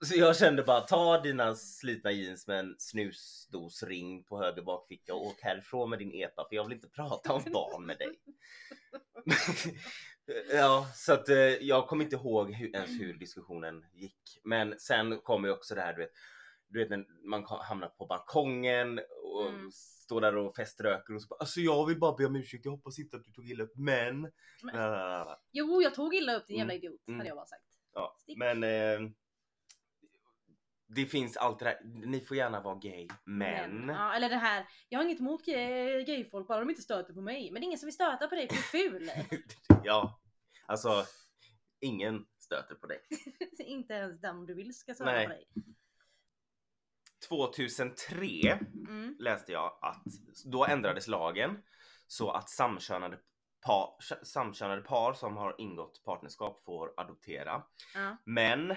Så 0.00 0.16
jag 0.16 0.36
kände 0.36 0.62
bara 0.62 0.80
ta 0.80 1.20
dina 1.20 1.54
slitna 1.54 2.12
jeans 2.12 2.46
med 2.46 2.58
en 2.58 2.74
snusdosring 2.78 4.24
på 4.24 4.42
höger 4.42 4.62
bakficka 4.62 5.14
och 5.14 5.26
åk 5.26 5.40
härifrån 5.42 5.90
med 5.90 5.98
din 5.98 6.14
epa 6.14 6.46
för 6.48 6.56
jag 6.56 6.64
vill 6.64 6.72
inte 6.72 6.88
prata 6.88 7.32
om 7.32 7.42
barn 7.52 7.86
med 7.86 7.98
dig. 7.98 8.20
ja, 10.52 10.86
så 10.94 11.12
att 11.12 11.28
eh, 11.28 11.36
jag 11.38 11.88
kommer 11.88 12.04
inte 12.04 12.16
ihåg 12.16 12.52
hur, 12.54 12.76
ens 12.76 12.90
hur 13.00 13.14
diskussionen 13.14 13.84
gick. 13.92 14.40
Men 14.44 14.74
sen 14.78 15.18
kommer 15.20 15.48
ju 15.48 15.54
också 15.54 15.74
det 15.74 15.80
här 15.80 15.92
du 15.92 16.02
vet, 16.02 16.10
du 16.68 16.78
vet 16.78 16.90
när 16.90 17.28
man 17.30 17.44
hamnar 17.44 17.88
på 17.88 18.06
balkongen 18.06 18.98
och 19.22 19.48
Mm. 19.48 19.70
står 19.72 20.20
där 20.20 20.36
och 20.36 20.56
feströker 20.56 21.14
och 21.14 21.22
så 21.22 21.28
bara 21.28 21.36
alltså 21.38 21.60
jag 21.60 21.86
vill 21.86 21.98
bara 21.98 22.16
be 22.16 22.26
om 22.26 22.36
ursäkt, 22.36 22.64
jag 22.64 22.72
hoppas 22.72 22.98
inte 22.98 23.16
att 23.16 23.24
du 23.24 23.32
tog 23.32 23.50
illa 23.50 23.64
upp 23.64 23.76
men. 23.76 24.32
Men-. 24.62 25.26
Jo, 25.52 25.82
jag 25.82 25.94
tog 25.94 26.14
illa 26.14 26.36
upp 26.36 26.46
din 26.46 26.56
jävla 26.56 26.72
Mm. 26.72 26.84
idiot, 26.84 27.00
Mm. 27.08 27.18
hade 27.18 27.28
jag 27.28 27.36
bara 27.36 27.46
sagt. 27.46 27.62
Ja, 27.94 28.16
Stick. 28.18 28.38
men 28.38 28.62
eh, 28.64 29.10
det 30.88 31.06
finns 31.06 31.36
allt 31.36 31.58
det 31.58 31.64
där. 31.64 31.80
Ni 31.84 32.20
får 32.20 32.36
gärna 32.36 32.60
vara 32.60 32.74
gay, 32.74 33.08
men... 33.24 33.88
Ja, 33.88 34.14
eller 34.14 34.28
det 34.28 34.36
här, 34.36 34.66
jag 34.88 34.98
har 34.98 35.04
inget 35.04 35.20
emot 35.20 35.44
gay- 35.44 36.04
gayfolk 36.04 36.48
bara 36.48 36.60
de 36.60 36.70
inte 36.70 36.82
stöter 36.82 37.12
på 37.14 37.20
mig. 37.20 37.50
Men 37.52 37.60
det 37.60 37.64
är 37.64 37.66
ingen 37.66 37.78
som 37.78 37.86
vill 37.86 37.94
stöta 37.94 38.28
på 38.28 38.34
dig 38.34 38.48
för 38.48 38.54
du 38.56 38.60
är 38.60 38.90
ful. 38.90 39.10
ja, 39.84 40.20
alltså 40.66 41.04
ingen 41.80 42.26
stöter 42.38 42.74
på 42.74 42.86
dig. 42.86 43.00
inte 43.58 43.94
ens 43.94 44.20
den 44.20 44.46
du 44.46 44.54
vill 44.54 44.74
ska 44.74 44.94
stöta 44.94 45.12
Nej. 45.12 45.26
på 45.26 45.32
dig. 45.32 45.46
2003 47.28 48.58
Mm. 48.88 49.16
läste 49.18 49.52
jag 49.52 49.78
att 49.82 50.04
då 50.44 50.64
ändrades 50.66 51.08
lagen 51.08 51.62
så 52.06 52.30
att 52.30 52.50
samkönade 52.50 53.18
par, 53.66 53.96
samkönade 54.24 54.82
par 54.82 55.12
som 55.12 55.36
har 55.36 55.54
ingått 55.58 56.02
partnerskap 56.04 56.64
får 56.64 56.92
adoptera. 56.96 57.62
Ja. 57.94 58.16
Men 58.24 58.74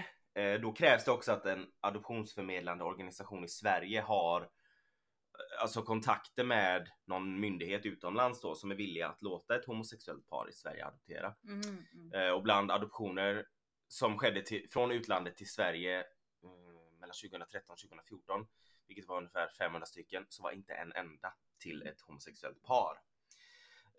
då 0.61 0.73
krävs 0.73 1.05
det 1.05 1.11
också 1.11 1.31
att 1.31 1.45
en 1.45 1.67
adoptionsförmedlande 1.79 2.83
organisation 2.83 3.45
i 3.45 3.47
Sverige 3.47 4.01
har 4.01 4.41
eh, 4.41 5.61
alltså 5.61 5.81
kontakter 5.81 6.43
med 6.43 6.89
någon 7.05 7.39
myndighet 7.39 7.85
utomlands 7.85 8.41
då 8.41 8.55
som 8.55 8.71
är 8.71 8.75
villiga 8.75 9.07
att 9.07 9.21
låta 9.21 9.55
ett 9.55 9.65
homosexuellt 9.65 10.27
par 10.27 10.49
i 10.49 10.53
Sverige 10.53 10.85
adoptera. 10.85 11.35
Mm, 11.43 11.85
mm. 11.93 12.13
Eh, 12.13 12.31
och 12.33 12.43
bland 12.43 12.71
adoptioner 12.71 13.45
som 13.87 14.17
skedde 14.17 14.41
till, 14.41 14.67
från 14.71 14.91
utlandet 14.91 15.37
till 15.37 15.49
Sverige 15.49 15.99
eh, 15.99 16.99
mellan 16.99 17.13
2013 17.23 17.73
och 17.73 17.79
2014, 17.79 18.47
vilket 18.87 19.07
var 19.07 19.17
ungefär 19.17 19.47
500 19.57 19.85
stycken, 19.85 20.25
så 20.29 20.43
var 20.43 20.51
inte 20.51 20.73
en 20.73 20.91
enda 20.93 21.33
till 21.59 21.83
ett 21.83 22.01
homosexuellt 22.01 22.63
par. 22.63 22.97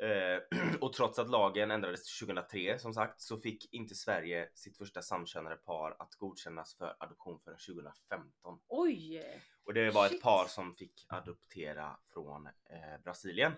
Eh, 0.02 0.60
och 0.80 0.92
trots 0.92 1.18
att 1.18 1.30
lagen 1.30 1.70
ändrades 1.70 2.18
2003 2.18 2.78
som 2.78 2.94
sagt 2.94 3.20
så 3.20 3.40
fick 3.40 3.74
inte 3.74 3.94
Sverige 3.94 4.48
sitt 4.54 4.78
första 4.78 5.02
samkönade 5.02 5.56
par 5.56 5.96
att 5.98 6.14
godkännas 6.14 6.74
för 6.74 6.96
adoption 6.98 7.40
förrän 7.44 7.58
2015. 7.58 8.60
Oj! 8.68 9.22
Och 9.64 9.74
det 9.74 9.90
var 9.90 10.06
ett 10.06 10.12
Shit. 10.12 10.22
par 10.22 10.46
som 10.46 10.74
fick 10.74 11.06
adoptera 11.08 11.96
från 12.12 12.46
eh, 12.46 13.02
Brasilien. 13.04 13.52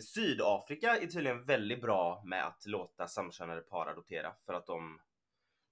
Sydafrika 0.00 0.96
är 0.96 1.06
tydligen 1.06 1.44
väldigt 1.44 1.80
bra 1.80 2.22
med 2.24 2.46
att 2.46 2.66
låta 2.66 3.08
samkönade 3.08 3.60
par 3.60 3.86
adoptera 3.86 4.34
för 4.46 4.54
att 4.54 4.66
de 4.66 5.00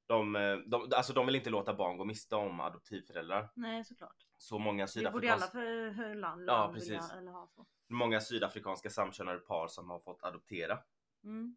de, 0.07 0.37
eh, 0.37 0.57
de, 0.57 0.93
alltså 0.97 1.13
de 1.13 1.27
vill 1.27 1.37
inte 1.37 1.51
låta 1.51 1.75
barn 1.75 1.97
gå 1.97 2.05
miste 2.05 2.37
om 2.37 2.61
adoptivföräldrar. 2.61 3.49
Nej 3.55 3.85
såklart. 3.85 4.17
Så 4.39 4.59
många, 4.59 4.87
Det 4.97 5.11
borde 5.13 5.33
alla 5.33 5.47
sydafrikanska, 5.47 5.51
för, 5.51 5.93
för 5.95 6.15
land, 6.15 6.43
Ja, 6.49 6.53
land 6.59 6.75
precis. 6.75 6.91
vilja 6.91 7.09
eller 7.19 7.31
ha 7.31 7.47
så. 7.47 7.67
många 7.89 8.21
sydafrikanska 8.21 8.91
samkönade 8.91 9.39
par 9.39 9.69
som 9.69 9.91
har 9.91 10.01
fått 10.01 10.23
adoptera. 10.25 10.79
Mm. 11.25 11.57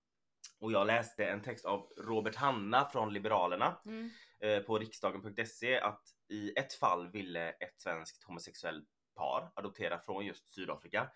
Och 0.59 0.71
jag 0.71 0.87
läste 0.87 1.25
en 1.25 1.41
text 1.41 1.65
av 1.65 1.87
Robert 1.97 2.35
Hanna 2.35 2.85
från 2.85 3.13
Liberalerna 3.13 3.77
Mm. 3.85 4.09
eh, 4.39 4.59
på 4.59 4.77
riksdagen.se 4.77 5.79
att 5.79 6.01
i 6.29 6.53
ett 6.59 6.73
fall 6.73 7.11
ville 7.11 7.49
ett 7.49 7.81
svenskt 7.81 8.23
homosexuellt 8.23 8.87
par 9.15 9.51
adoptera 9.55 9.99
från 9.99 10.25
just 10.25 10.47
Sydafrika. 10.47 11.09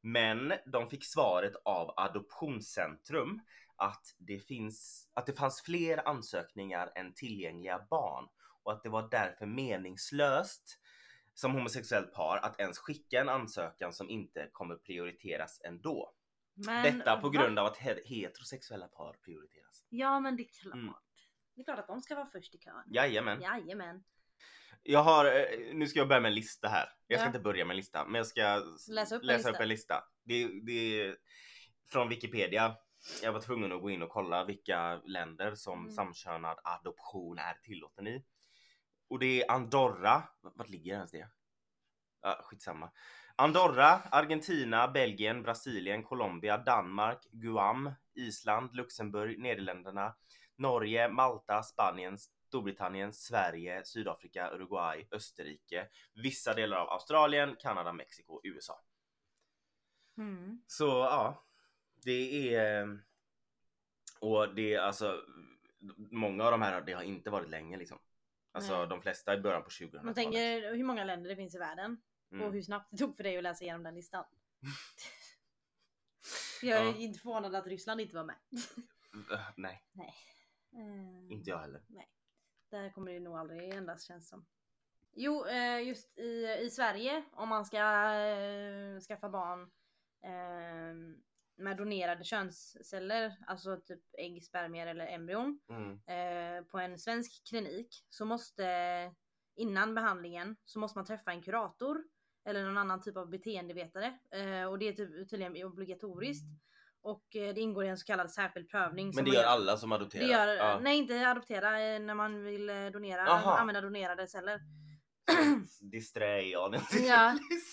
Men 0.00 0.52
de 0.66 0.90
fick 0.90 1.04
svaret 1.04 1.52
av 1.64 1.94
Adoptionscentrum 1.96 3.40
att 3.78 4.14
det, 4.18 4.38
finns, 4.38 5.08
att 5.14 5.26
det 5.26 5.32
fanns 5.32 5.62
fler 5.62 6.08
ansökningar 6.08 6.92
än 6.94 7.14
tillgängliga 7.14 7.86
barn 7.90 8.28
och 8.62 8.72
att 8.72 8.82
det 8.82 8.88
var 8.88 9.08
därför 9.10 9.46
meningslöst 9.46 10.78
som 11.34 11.52
homosexuellt 11.52 12.12
par 12.12 12.36
att 12.38 12.60
ens 12.60 12.78
skicka 12.78 13.20
en 13.20 13.28
ansökan 13.28 13.92
som 13.92 14.10
inte 14.10 14.48
kommer 14.52 14.74
prioriteras 14.76 15.60
ändå. 15.64 16.12
Men, 16.54 16.98
Detta 16.98 17.16
på 17.20 17.30
grund 17.30 17.58
av 17.58 17.66
att 17.66 17.76
he- 17.78 18.04
heterosexuella 18.04 18.88
par 18.88 19.12
prioriteras. 19.24 19.84
Ja 19.88 20.20
men 20.20 20.36
det 20.36 20.42
är 20.42 20.48
klart. 20.62 20.74
Mm. 20.74 20.94
Det 21.54 21.60
är 21.60 21.64
klart 21.64 21.78
att 21.78 21.86
de 21.86 22.00
ska 22.00 22.14
vara 22.14 22.26
först 22.26 22.54
i 22.54 22.58
kön. 22.58 22.84
Jajamän. 22.86 23.40
Jajamän. 23.42 24.04
Jag 24.82 25.02
har, 25.02 25.24
eh, 25.24 25.74
nu 25.74 25.86
ska 25.86 25.98
jag 25.98 26.08
börja 26.08 26.20
med 26.20 26.28
en 26.28 26.34
lista 26.34 26.68
här. 26.68 26.88
Jag 27.06 27.18
ska 27.18 27.24
Ja. 27.24 27.26
inte 27.26 27.40
börja 27.40 27.64
med 27.64 27.70
en 27.74 27.76
lista, 27.76 28.04
men 28.04 28.14
jag 28.14 28.26
ska 28.26 28.62
Läsa 28.88 29.16
upp 29.16 29.22
en 29.22 29.26
läsa 29.26 29.36
lista. 29.36 29.50
upp 29.50 29.60
en 29.60 29.68
lista. 29.68 30.04
Det, 30.24 30.48
det 30.66 31.00
är 31.02 31.16
från 31.88 32.08
Wikipedia. 32.08 32.76
Jag 33.22 33.32
var 33.32 33.40
tvungen 33.40 33.72
att 33.72 33.80
gå 33.82 33.90
in 33.90 34.02
och 34.02 34.10
kolla 34.10 34.44
vilka 34.44 35.00
länder 35.04 35.54
som 35.54 35.78
Mm. 35.80 35.90
samkönad 35.90 36.58
adoption 36.64 37.38
är 37.38 37.54
tillåten 37.54 38.06
i. 38.06 38.24
Och 39.08 39.18
det 39.18 39.42
är 39.42 39.50
Andorra. 39.50 40.22
Vart 40.40 40.68
ligger 40.68 40.92
ens 40.94 41.10
det? 41.10 41.28
Ja, 42.22 42.40
skitsamma. 42.42 42.90
Andorra, 43.36 44.02
Argentina, 44.10 44.88
Belgien, 44.88 45.42
Brasilien, 45.42 46.02
Colombia, 46.02 46.58
Danmark, 46.58 47.26
Guam, 47.32 47.90
Island, 48.14 48.74
Luxemburg, 48.74 49.38
Nederländerna, 49.38 50.16
Norge, 50.56 51.08
Malta, 51.08 51.62
Spanien, 51.62 52.18
Storbritannien, 52.18 53.12
Sverige, 53.12 53.84
Sydafrika, 53.84 54.50
Uruguay, 54.50 55.08
Österrike, 55.10 55.88
vissa 56.14 56.54
delar 56.54 56.76
av 56.76 56.88
Australien, 56.88 57.56
Kanada, 57.60 57.92
Mexiko, 57.92 58.40
USA. 58.44 58.80
Mm. 60.18 60.62
Så 60.66 60.86
ja, 60.86 61.44
det 62.06 62.54
är... 62.54 62.98
Och 64.20 64.54
det 64.54 64.74
är 64.74 64.80
alltså... 64.80 65.22
Många 66.10 66.44
av 66.44 66.50
de 66.50 66.62
här 66.62 66.80
det 66.80 66.92
har 66.92 67.02
inte 67.02 67.30
varit 67.30 67.48
länge 67.48 67.76
liksom. 67.76 67.98
Alltså 68.52 68.78
Nej. 68.78 68.88
de 68.88 69.00
flesta 69.02 69.34
i 69.34 69.40
början 69.40 69.62
på 69.62 69.68
2000-talet. 69.68 70.04
Man 70.04 70.14
tänker 70.14 70.74
hur 70.74 70.84
många 70.84 71.04
länder 71.04 71.30
det 71.30 71.36
finns 71.36 71.54
i 71.54 71.58
världen 71.58 72.00
och 72.30 72.36
Mm. 72.36 72.52
hur 72.52 72.62
snabbt 72.62 72.88
det 72.90 72.96
tog 72.96 73.16
för 73.16 73.22
dig 73.22 73.36
att 73.36 73.42
läsa 73.42 73.64
igenom 73.64 73.82
den 73.82 73.94
listan. 73.94 74.24
Jag 76.62 76.78
är 76.80 76.84
Ja. 76.84 76.96
inte 76.96 77.18
förvånad 77.18 77.54
att 77.54 77.66
Ryssland 77.66 78.00
inte 78.00 78.16
var 78.16 78.24
med. 78.24 78.36
Äh, 79.32 79.40
Nej, 79.56 79.82
Eh, 80.72 81.32
inte 81.32 81.50
jag 81.50 81.58
heller. 81.58 81.82
Där 82.70 82.90
kommer 82.90 83.12
det 83.12 83.20
nog 83.20 83.36
aldrig 83.36 83.74
ändras 83.74 84.04
känns 84.04 84.28
som. 84.28 84.46
Jo, 85.12 85.46
eh, 85.46 85.80
just 85.82 86.18
i, 86.18 86.58
i 86.62 86.70
Sverige 86.70 87.24
om 87.32 87.48
man 87.48 87.64
ska 87.64 87.78
eh, 88.14 89.00
skaffa 89.00 89.28
barn 89.28 89.62
eh, 90.22 90.94
med 91.58 91.76
donerade 91.76 92.24
könsceller, 92.24 93.36
alltså 93.46 93.76
typ 93.76 94.00
ägg, 94.18 94.44
spermier 94.44 94.86
eller 94.86 95.06
embryon 95.06 95.60
Mm. 95.70 95.92
eh, 95.92 96.64
på 96.64 96.78
en 96.78 96.98
svensk 96.98 97.48
klinik 97.48 98.04
så 98.08 98.24
måste 98.24 98.64
innan 99.56 99.94
behandlingen 99.94 100.56
så 100.64 100.78
måste 100.78 100.98
man 100.98 101.06
träffa 101.06 101.30
en 101.30 101.42
kurator 101.42 102.04
eller 102.44 102.64
någon 102.64 102.78
annan 102.78 103.02
typ 103.02 103.16
av 103.16 103.30
beteendevetare 103.30 104.18
eh, 104.30 104.64
och 104.64 104.78
det 104.78 104.88
är 104.88 104.92
typ, 104.92 105.30
tydligen 105.30 105.64
obligatoriskt 105.64 106.46
och 107.02 107.36
eh, 107.36 107.54
det 107.54 107.60
ingår 107.60 107.84
i 107.84 107.88
en 107.88 107.96
så 107.98 108.04
kallad 108.06 108.30
särskild 108.30 108.70
prövning. 108.70 109.12
Men 109.14 109.24
det 109.24 109.30
man 109.30 109.34
gör 109.40 109.44
alla 109.44 109.76
som 109.76 109.92
adopterar? 109.92 110.24
gör, 110.26 110.56
Ja. 110.56 110.78
nej 110.82 110.98
inte 110.98 111.28
adoptera 111.28 111.80
eh, 111.82 112.00
när 112.00 112.14
man 112.14 112.42
vill 112.44 112.70
eh, 112.70 112.86
donera, 112.86 113.26
Aha. 113.28 113.58
använda 113.58 113.80
donerade 113.80 114.26
celler. 114.26 114.60
Disträ 115.80 116.40
jag 116.40 116.70
nu. 116.70 116.78
Ja. 117.06 117.30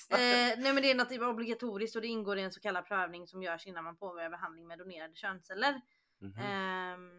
Eh, 0.09 0.59
nej 0.59 0.73
men 0.73 0.75
det 0.75 0.91
är 0.91 0.95
något 0.95 1.09
typ 1.09 1.21
obligatoriskt 1.21 1.95
och 1.95 2.01
det 2.01 2.07
ingår 2.07 2.37
i 2.37 2.41
en 2.41 2.51
så 2.51 2.59
kallad 2.59 2.85
prövning 2.85 3.27
som 3.27 3.43
görs 3.43 3.67
innan 3.67 3.83
man 3.83 3.97
påbörjar 3.97 4.29
behandling 4.29 4.67
med 4.67 4.79
donerade 4.79 5.15
könsceller. 5.15 5.81
Mhm. 6.21 6.37
Ehm, 6.39 7.11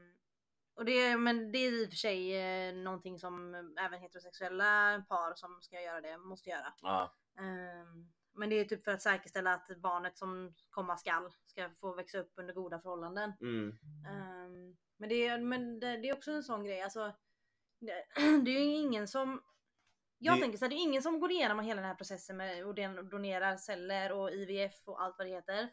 och 0.76 0.84
det, 0.84 1.16
men 1.16 1.52
det 1.52 1.58
är 1.58 1.82
i 1.82 1.86
och 1.86 1.88
för 1.90 1.96
sig 1.96 2.36
eh, 2.68 2.74
någonting 2.74 3.18
som 3.18 3.54
även 3.80 4.00
heterosexuella 4.00 5.04
par 5.08 5.34
som 5.34 5.62
ska 5.62 5.80
göra 5.80 6.00
det 6.00 6.18
måste 6.18 6.50
göra. 6.50 6.74
Ja. 6.82 7.14
Ehm, 7.38 8.12
men 8.36 8.50
det 8.50 8.56
är 8.56 8.64
typ 8.64 8.84
för 8.84 8.92
att 8.92 9.02
säkerställa 9.02 9.54
att 9.54 9.68
barnet 9.82 10.18
som 10.18 10.54
komma 10.70 10.96
skall 10.96 11.30
ska 11.46 11.70
få 11.80 11.94
växa 11.94 12.18
upp 12.18 12.32
under 12.36 12.54
goda 12.54 12.80
förhållanden. 12.80 13.32
Mm. 13.40 13.68
Ehm, 14.08 14.76
men 14.96 15.08
det, 15.08 15.26
är- 15.26 15.38
men 15.38 15.80
det, 15.80 15.96
det 15.96 16.08
är 16.08 16.12
också 16.16 16.30
en 16.30 16.42
sån 16.42 16.64
grej, 16.64 16.82
alltså. 16.82 17.12
Det, 17.80 18.04
det 18.44 18.50
är 18.50 18.64
ju 18.64 18.74
ingen 18.76 19.08
som 19.08 19.42
jag 20.24 20.36
Det- 20.36 20.40
tänker 20.42 20.58
så 20.58 20.64
här, 20.64 20.70
det 20.70 20.76
är 20.76 20.82
ingen 20.82 21.02
som 21.02 21.20
går 21.20 21.30
igenom 21.30 21.60
hela 21.60 21.80
den 21.80 21.88
här 21.88 21.94
processen 21.96 22.36
med 22.36 22.66
och 22.66 22.74
donerar 23.04 23.56
celler 23.56 24.12
och 24.12 24.30
IVF 24.30 24.88
och 24.88 25.02
allt 25.02 25.14
vad 25.18 25.26
det 25.26 25.30
heter. 25.34 25.68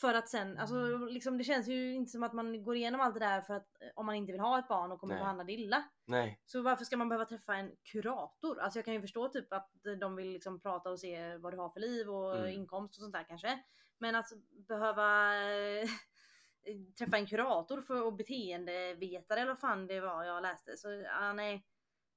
För 0.00 0.14
att 0.14 0.28
sen, 0.28 0.58
alltså 0.58 0.96
liksom 0.96 1.38
det 1.38 1.44
känns 1.44 1.68
ju 1.68 1.94
inte 1.94 2.10
som 2.10 2.22
att 2.22 2.32
man 2.32 2.62
går 2.64 2.76
igenom 2.76 3.00
allt 3.00 3.14
det 3.14 3.20
där 3.20 3.40
för 3.40 3.54
att 3.54 3.82
eh, 3.82 3.88
om 3.94 4.06
man 4.06 4.14
inte 4.14 4.32
vill 4.32 4.40
ha 4.40 4.58
ett 4.58 4.68
barn 4.68 4.92
och 4.92 5.00
kommer 5.00 5.14
Nej. 5.14 5.22
behandla 5.22 5.44
det 5.44 5.52
illa. 5.52 5.84
Nej. 6.04 6.40
Så 6.46 6.62
varför 6.62 6.84
ska 6.84 6.96
man 6.96 7.08
behöva 7.08 7.24
träffa 7.24 7.54
en 7.54 7.76
kurator? 7.82 8.60
Alltså 8.60 8.78
jag 8.78 8.84
kan 8.84 8.94
ju 8.94 9.00
förstå 9.00 9.28
typ 9.28 9.52
att 9.52 9.70
de 10.00 10.16
vill 10.16 10.32
liksom 10.32 10.60
prata 10.60 10.90
och 10.90 11.00
se 11.00 11.36
vad 11.36 11.52
du 11.52 11.56
har 11.56 11.68
för 11.68 11.80
liv 11.80 12.10
och 12.10 12.36
Mm. 12.38 12.50
inkomst 12.50 12.96
och 12.98 13.02
sånt 13.02 13.12
där 13.12 13.24
kanske. 13.28 13.58
Men 13.98 14.14
att 14.14 14.26
behöva 14.68 15.34
eh, 15.34 15.86
träffa 16.98 17.16
en 17.16 17.26
kurator 17.26 17.82
för, 17.82 18.02
och 18.02 18.12
beteendevetare 18.14 19.40
eller 19.40 19.50
vad 19.52 19.60
fan 19.60 19.86
det 19.86 20.00
var 20.00 20.24
jag 20.24 20.42
läste. 20.42 20.76
Så 20.76 20.88
ja, 20.90 21.32
nej. 21.32 21.54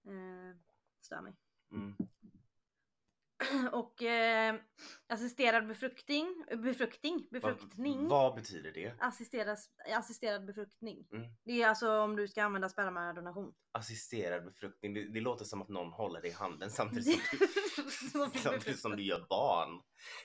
Eh, 0.05 0.57
stör 1.05 1.21
mig. 1.21 1.33
Mm. 1.71 1.95
Och 3.71 4.03
eh, 4.03 4.55
assisterad 5.07 5.67
befruktning, 5.67 6.45
befruktning, 6.57 7.27
befruktning. 7.31 8.07
Vad, 8.07 8.23
vad 8.23 8.35
betyder 8.35 8.71
det? 8.71 8.93
Assisterad, 8.99 9.57
assisterad 9.95 10.45
befruktning. 10.45 11.07
Mm. 11.11 11.27
Det 11.43 11.61
är 11.61 11.67
alltså 11.67 11.99
om 11.99 12.15
du 12.15 12.27
ska 12.27 12.43
använda 12.43 12.69
spermadonation. 12.69 13.53
Assisterad 13.73 14.45
befruktning. 14.45 14.93
Det, 14.93 15.13
det 15.13 15.19
låter 15.19 15.45
som 15.45 15.61
att 15.61 15.69
någon 15.69 15.91
håller 15.93 16.21
det 16.21 16.27
i 16.27 16.31
handen 16.31 16.69
samtidigt 16.69 17.05
som 17.05 18.29
du, 18.33 18.39
samtidigt 18.39 18.79
som 18.79 18.95
du 18.95 19.03
gör 19.03 19.25
barn. 19.29 19.81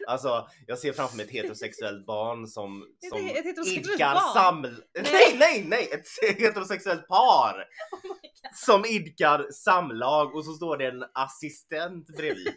Alltså, 0.06 0.48
jag 0.66 0.78
ser 0.78 0.92
framför 0.92 1.16
mig 1.16 1.26
ett 1.26 1.32
heterosexuellt 1.32 2.06
barn 2.06 2.46
som, 2.46 2.82
Ett- 2.82 3.08
som 3.10 3.18
ett 3.26 3.44
heterosexuellt 3.44 3.88
idkar 3.88 4.14
saml... 4.34 4.82
Nej, 4.94 5.36
nej, 5.38 5.64
nej! 5.68 5.90
Ett 5.92 6.38
heterosexuellt 6.40 7.08
par! 7.08 7.64
Oh 8.02 8.16
som 8.54 8.84
idkar 8.84 9.46
samlag 9.52 10.34
och 10.34 10.44
så 10.44 10.52
står 10.52 10.76
det 10.76 10.86
en 10.86 11.04
assistent 11.14 12.06
bredvid. 12.16 12.54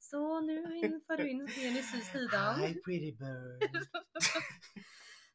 Så 0.00 0.40
nu 0.40 0.76
inför 0.76 1.16
du 1.16 1.30
in 1.30 1.46
penis 1.46 1.94
i 1.94 2.00
sidan. 2.00 2.60
Hi 2.60 2.74
pretty 2.74 3.12
bird. 3.12 3.70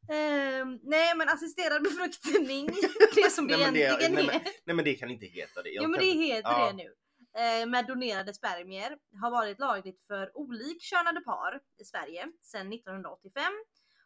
Ehm, 0.10 0.80
nej 0.84 1.16
men 1.18 1.30
assisterad 1.30 1.84
befruktning, 1.84 2.70
det 3.16 3.32
som 3.32 3.48
det 3.48 3.58
Nej, 3.58 3.66
men 3.66 3.74
det- 3.74 3.80
egentligen 3.80 4.14
nej, 4.14 4.36
är. 4.36 4.42
Nej 4.66 4.76
men 4.76 4.86
det 4.86 4.94
kan 4.94 5.10
inte 5.10 5.26
heta 5.26 5.62
det. 5.64 5.70
Jag 5.70 5.84
Jo 5.84 5.90
men 5.90 6.00
det 6.00 6.12
heter 6.12 6.52
ja. 6.52 6.68
det 6.72 6.74
nu. 6.74 6.94
Eh, 7.38 7.68
med 7.68 7.88
donerade 7.88 8.34
spermier 8.34 8.98
har 9.22 9.32
varit 9.32 9.60
lagligt 9.60 10.02
för 10.08 10.38
olikkönade 10.38 11.22
par 11.22 11.60
i 11.82 11.86
Sverige 11.86 12.28
sedan 12.42 12.74
1985 12.74 13.44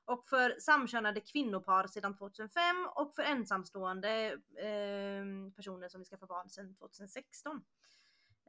och 0.05 0.29
för 0.29 0.55
samkönade 0.59 1.21
kvinnopar 1.21 1.87
sedan 1.87 2.17
2005 2.17 2.87
och 2.95 3.15
för 3.15 3.23
ensamstående 3.23 4.25
eh, 4.57 5.23
personer 5.55 5.89
som 5.89 5.99
vill 6.01 6.07
skaffa 6.07 6.25
barn 6.25 6.49
sedan 6.49 6.75
2016. 6.75 7.61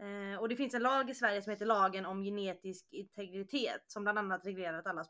Eh, 0.00 0.40
och 0.40 0.48
det 0.48 0.56
finns 0.56 0.74
en 0.74 0.82
lag 0.82 1.10
i 1.10 1.14
Sverige 1.14 1.42
som 1.42 1.50
heter 1.50 1.66
lagen 1.66 2.06
om 2.06 2.22
genetisk 2.22 2.86
integritet 2.90 3.84
som 3.86 4.02
bland 4.02 4.18
annat 4.18 4.46
reglerar 4.46 4.78
att 4.78 4.86
alla 4.86 5.04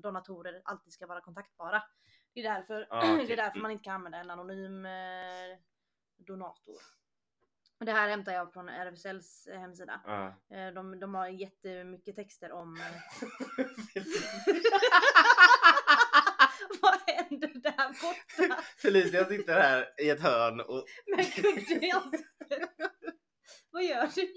spermadonatorer 0.00 0.62
alltid 0.64 0.92
ska 0.92 1.06
vara 1.06 1.20
kontaktbara. 1.20 1.82
Det 2.34 2.40
är 2.40 2.54
därför, 2.54 2.86
Ah, 2.90 2.98
okej. 3.14 3.26
det 3.26 3.32
är 3.32 3.36
därför 3.36 3.58
man 3.58 3.70
inte 3.70 3.84
kan 3.84 3.94
använda 3.94 4.18
en 4.18 4.30
anonym 4.30 4.86
eh, 4.86 5.58
donator. 6.16 6.76
Det 7.78 7.92
här 7.92 8.08
hämtar 8.08 8.32
jag 8.32 8.52
från 8.52 8.68
RFSLs 8.68 9.46
eh, 9.46 9.58
hemsida. 9.60 10.00
Ja. 10.06 10.26
Eh, 10.56 10.72
De, 10.74 11.00
de 11.00 11.14
har 11.14 11.28
jättemycket 11.28 12.16
texter 12.16 12.52
om... 12.52 12.74
Vad 16.82 16.94
händer 17.06 17.48
där 17.48 17.88
borta? 18.02 18.62
Felicia 18.76 19.24
sitter 19.24 19.60
här 19.60 20.00
i 20.00 20.10
ett 20.10 20.20
hörn 20.20 20.60
och 20.60 20.86
kudde 21.34 21.86
i 21.86 21.90
ansiktet. 21.90 22.70
Vad 23.70 23.84
gör 23.84 24.10
du? 24.14 24.34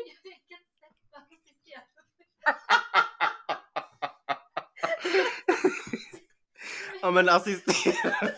ja 7.02 7.12
men 7.12 7.30
assisterar. 7.30 8.34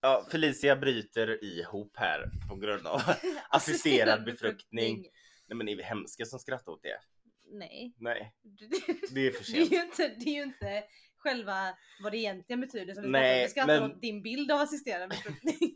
Ja, 0.00 0.26
Felicia 0.30 0.76
bryter 0.76 1.44
ihop 1.44 1.96
här 1.96 2.30
på 2.48 2.56
grund 2.56 2.86
av 2.86 3.02
assisterad 3.48 4.24
befruktning. 4.24 5.06
Nej 5.46 5.56
men 5.56 5.68
är 5.68 5.76
vi 5.76 5.82
hemska 5.82 6.24
som 6.24 6.38
skrattar 6.38 6.72
åt 6.72 6.82
det? 6.82 6.98
Nej. 7.58 7.94
Nej, 7.98 8.34
Det, 9.10 9.20
är 9.26 9.30
för 9.30 9.52
det, 9.52 9.58
är 9.58 9.64
sent. 9.66 9.72
ju 9.72 9.82
inte, 9.82 10.08
det 10.08 10.30
är 10.30 10.34
ju 10.34 10.42
inte 10.42 10.84
själva 11.16 11.74
vad 12.02 12.12
det 12.12 12.18
egentligen 12.18 12.60
betyder 12.60 12.94
som 12.94 13.02
vi 13.02 13.08
Nej, 13.08 13.48
skrattar 13.48 13.72
åt. 13.74 13.74
Vi 13.74 13.76
skrattar 13.76 13.88
men- 13.88 13.96
åt 13.96 14.00
din 14.02 14.22
bild 14.22 14.50
av 14.52 14.60
assisterad 14.60 15.10
befruktning. 15.10 15.74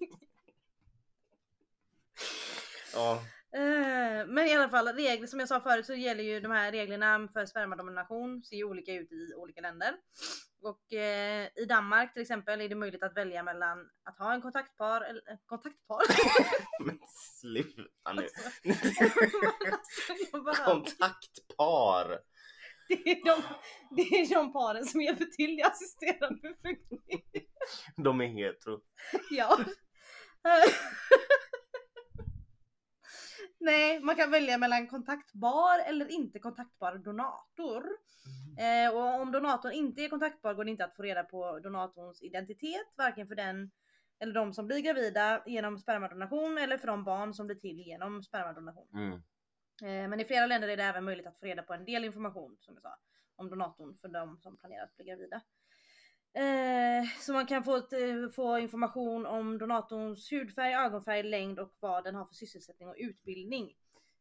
Ja, 2.99 3.23
Eh, 3.57 4.27
Men 4.27 4.39
i 4.47 4.55
alla 4.57 4.69
fall, 4.69 4.89
regler 4.89 5.27
som 5.27 5.41
jag 5.41 5.49
sa 5.49 5.61
förut 5.61 5.87
så 5.87 5.95
gäller 5.95 6.23
ju 6.25 6.41
de 6.41 6.53
här 6.53 6.73
reglerna 6.73 7.29
för 7.33 7.47
spermadonation 7.47 8.43
ser 8.45 8.57
ju 8.57 8.65
olika 8.65 8.93
ut 8.93 9.13
i 9.13 9.35
olika 9.37 9.61
länder. 9.61 9.95
Och 10.63 10.93
eh, 10.93 11.49
i 11.57 11.65
Danmark 11.69 12.13
till 12.13 12.23
exempel 12.23 12.61
är 12.61 12.69
det 12.69 12.75
möjligt 12.75 13.03
att 13.03 13.17
välja 13.17 13.43
mellan 13.43 13.79
att 14.05 14.19
ha 14.19 14.33
en 14.35 14.43
kontaktpar 14.43 15.01
eller 15.01 15.31
eh, 15.31 15.37
kontaktpar. 15.47 16.01
men 16.85 16.99
sluta 17.41 18.13
nu. 18.13 18.27
Jag 20.33 20.45
bara- 20.45 20.55
Kontaktpar. 20.65 22.19
det, 22.89 23.11
är 23.11 23.25
de, 23.25 23.43
det 23.97 24.03
är 24.03 24.35
de 24.35 24.53
paren 24.53 24.85
som 24.85 25.01
hjälper 25.01 25.25
till 25.25 25.59
i 25.59 25.63
assisterad 25.63 26.41
befruktning. 26.43 27.23
De 27.97 28.21
är 28.21 28.27
hetero. 28.27 28.81
Ja. 29.31 29.59
Nej, 33.61 34.01
man 34.01 34.17
kan 34.17 34.31
välja 34.31 34.59
mellan 34.59 34.87
kontaktbar 34.87 35.79
eller 35.87 36.11
inte 36.11 36.39
kontaktbar 36.39 36.95
donator. 36.95 37.85
Eh, 38.59 38.95
och 38.95 39.21
om 39.21 39.33
donatorn 39.33 39.73
inte 39.73 40.03
är 40.03 40.09
kontaktbar 40.09 40.55
går 40.55 40.65
det 40.65 40.71
inte 40.71 40.85
att 40.85 40.97
få 40.97 41.03
reda 41.03 41.25
på 41.25 41.59
donatorns 41.59 42.23
identitet, 42.23 42.87
varken 42.97 43.29
för 43.29 43.35
den 43.35 43.71
eller 44.21 44.35
de 44.35 44.53
som 44.53 44.67
blir 44.67 44.81
gravida 44.81 45.43
genom 45.47 45.79
spermadonation 45.79 46.59
eller 46.59 46.79
för 46.79 46.87
de 46.87 47.05
barn 47.05 47.35
som 47.35 47.47
blir 47.47 47.57
till 47.57 47.81
genom 47.81 48.23
spermadonation. 48.23 48.89
Mm. 48.95 49.13
Eh, 49.83 50.09
men 50.09 50.21
i 50.21 50.25
flera 50.25 50.47
länder 50.47 50.69
är 50.69 50.77
det 50.77 50.83
även 50.83 51.05
möjligt 51.05 51.27
att 51.27 51.39
få 51.39 51.47
reda 51.47 51.63
på 51.63 51.75
en 51.75 51.85
del 51.85 52.05
information, 52.05 52.57
som 52.61 52.75
jag 52.75 52.83
sa, 52.83 52.99
om 53.37 53.51
donatorn 53.51 53.99
för 54.01 54.09
de 54.09 54.39
som 54.39 54.57
planerar 54.57 54.85
att 54.85 54.97
bli 54.97 55.05
gravida. 55.05 55.41
Eh, 56.35 57.09
så 57.21 57.33
man 57.33 57.47
kan 57.47 57.65
få, 57.65 57.77
eh, 57.77 58.31
få 58.35 58.59
information 58.59 59.27
om 59.27 59.59
donatorns 59.59 60.33
hudfärg, 60.33 60.75
ögonfärg, 60.75 61.23
längd 61.23 61.59
och 61.59 61.77
vad 61.81 62.05
den 62.05 62.15
har 62.15 62.25
för 62.25 62.35
sysselsättning 62.35 62.89
och 62.89 62.95
utbildning. 62.99 63.75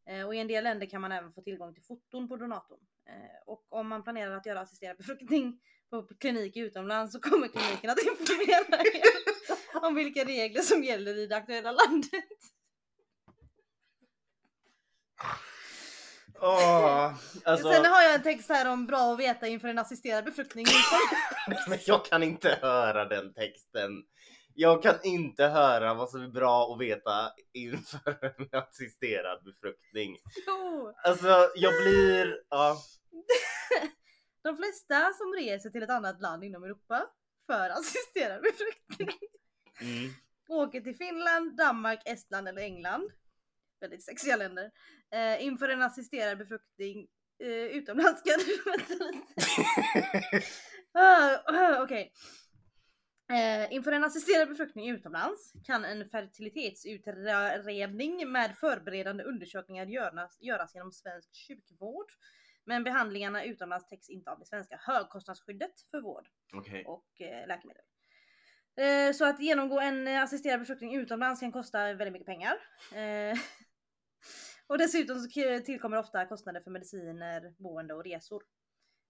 Eh, 0.10 0.26
och 0.26 0.36
i 0.36 0.38
en 0.38 0.48
del 0.48 0.64
länder 0.64 0.86
kan 0.86 1.02
man 1.02 1.12
även 1.12 1.34
få 1.34 1.42
tillgång 1.42 1.74
till 1.74 1.84
foton 1.84 2.28
på 2.28 2.36
donatorn. 2.36 2.80
Och 3.46 3.66
om 3.70 3.88
man 3.88 4.04
planerar 4.04 4.36
att 4.36 4.46
göra 4.46 4.60
assisterad 4.60 4.98
befruktning 4.98 5.60
på 5.90 6.08
klinik 6.20 6.58
utomlands 6.58 7.14
så 7.14 7.20
kommer 7.20 7.48
kliniken 7.48 7.90
att 7.90 7.98
informera 7.98 8.82
er 8.84 9.84
om 9.88 9.96
vilka 9.96 10.24
regler 10.26 10.62
som 10.62 10.84
gäller 10.84 11.18
i 11.18 11.28
det 11.28 11.36
aktuella 11.36 11.72
landet. 11.72 12.24
Åh, 16.42 17.14
alltså, 17.46 17.72
Sen 17.72 17.86
har 17.86 18.02
jag 18.02 18.16
en 18.16 18.24
text 18.24 18.50
här 18.50 18.72
om 18.72 18.86
bra 18.86 19.14
att 19.14 19.20
veta 19.20 19.48
inför 19.48 19.68
en 19.68 19.80
assisterad 19.80 20.26
befruktning. 20.26 20.66
men 21.70 21.80
jag 21.86 22.06
kan 22.06 22.24
inte 22.24 22.60
höra 22.62 23.06
den 23.06 23.34
texten. 23.34 24.04
Jag 24.54 24.84
kan 24.84 24.96
inte 25.04 25.44
höra 25.48 25.94
vad 25.94 26.10
som 26.10 26.22
är 26.22 26.28
bra 26.28 26.74
att 26.74 26.80
veta 26.82 27.32
inför 27.54 28.34
en 28.38 28.60
assisterad 28.60 29.44
befruktning. 29.44 30.18
jo! 30.48 30.94
Alltså 31.04 31.50
jag 31.56 31.74
blir, 31.84 32.42
ja. 32.50 32.78
De 34.44 34.58
flesta 34.58 35.14
som 35.14 35.34
reser 35.34 35.70
till 35.70 35.84
ett 35.84 35.90
annat 35.90 36.22
land 36.22 36.44
inom 36.44 36.64
Europa 36.64 37.06
för 37.48 37.70
assisterad 37.70 38.42
befruktning 38.42 39.10
Mm. 39.82 40.14
åker 40.48 40.82
till 40.82 40.96
Finland, 40.96 41.58
Danmark, 41.58 42.02
Estland 42.06 42.48
eller 42.48 42.62
England. 42.62 43.12
Väldigt 43.80 44.04
sexiga 44.04 44.36
länder. 44.36 44.72
Eh, 45.14 45.44
inför 45.46 45.70
en 45.70 45.82
assisterad 45.82 46.38
befruktning 46.38 47.08
eh, 47.44 47.50
utomlands. 47.50 48.24
Du- 48.24 48.32
lite. 48.78 49.00
Ah, 51.00 51.38
ah, 51.46 51.84
Okej. 51.84 52.14
Eh, 53.32 53.74
inför 53.74 53.92
en 53.92 54.04
assisterad 54.04 54.50
befruktning 54.50 54.90
utomlands 54.90 55.54
kan 55.64 55.86
en 55.86 56.10
fertilitetsutredning 56.10 58.32
med 58.32 58.58
förberedande 58.58 59.24
undersökningar 59.24 59.86
göras, 59.86 60.38
göras 60.42 60.76
genom 60.76 60.92
svensk 60.92 61.30
sjukvård. 61.48 62.12
Men 62.66 62.84
behandlingarna 62.84 63.44
utomlands 63.44 63.88
täcks 63.88 64.10
inte 64.10 64.32
av 64.32 64.40
det 64.40 64.46
svenska 64.46 64.80
högkostnadsskyddet 64.82 65.74
för 65.92 66.02
vård 66.02 66.28
Okej. 66.54 66.84
och 66.86 67.22
eh, 67.22 67.48
läkemedel. 67.48 67.84
Eh, 68.78 69.12
så 69.14 69.26
att 69.26 69.40
genomgå 69.42 69.80
en 69.80 70.08
eh, 70.08 70.24
assisterad 70.24 70.60
befruktning 70.60 70.96
utomlands 70.96 71.40
kan 71.40 71.52
kosta 71.52 71.80
väldigt 71.94 72.12
mycket 72.14 72.26
pengar. 72.26 72.56
Och 74.68 74.78
dessutom 74.78 75.20
så 75.20 75.30
tillkommer 75.66 75.98
ofta 75.98 76.26
kostnader 76.26 76.62
för 76.62 76.72
mediciner, 76.72 77.54
boende 77.58 77.94
och 77.94 78.04
resor. 78.04 78.44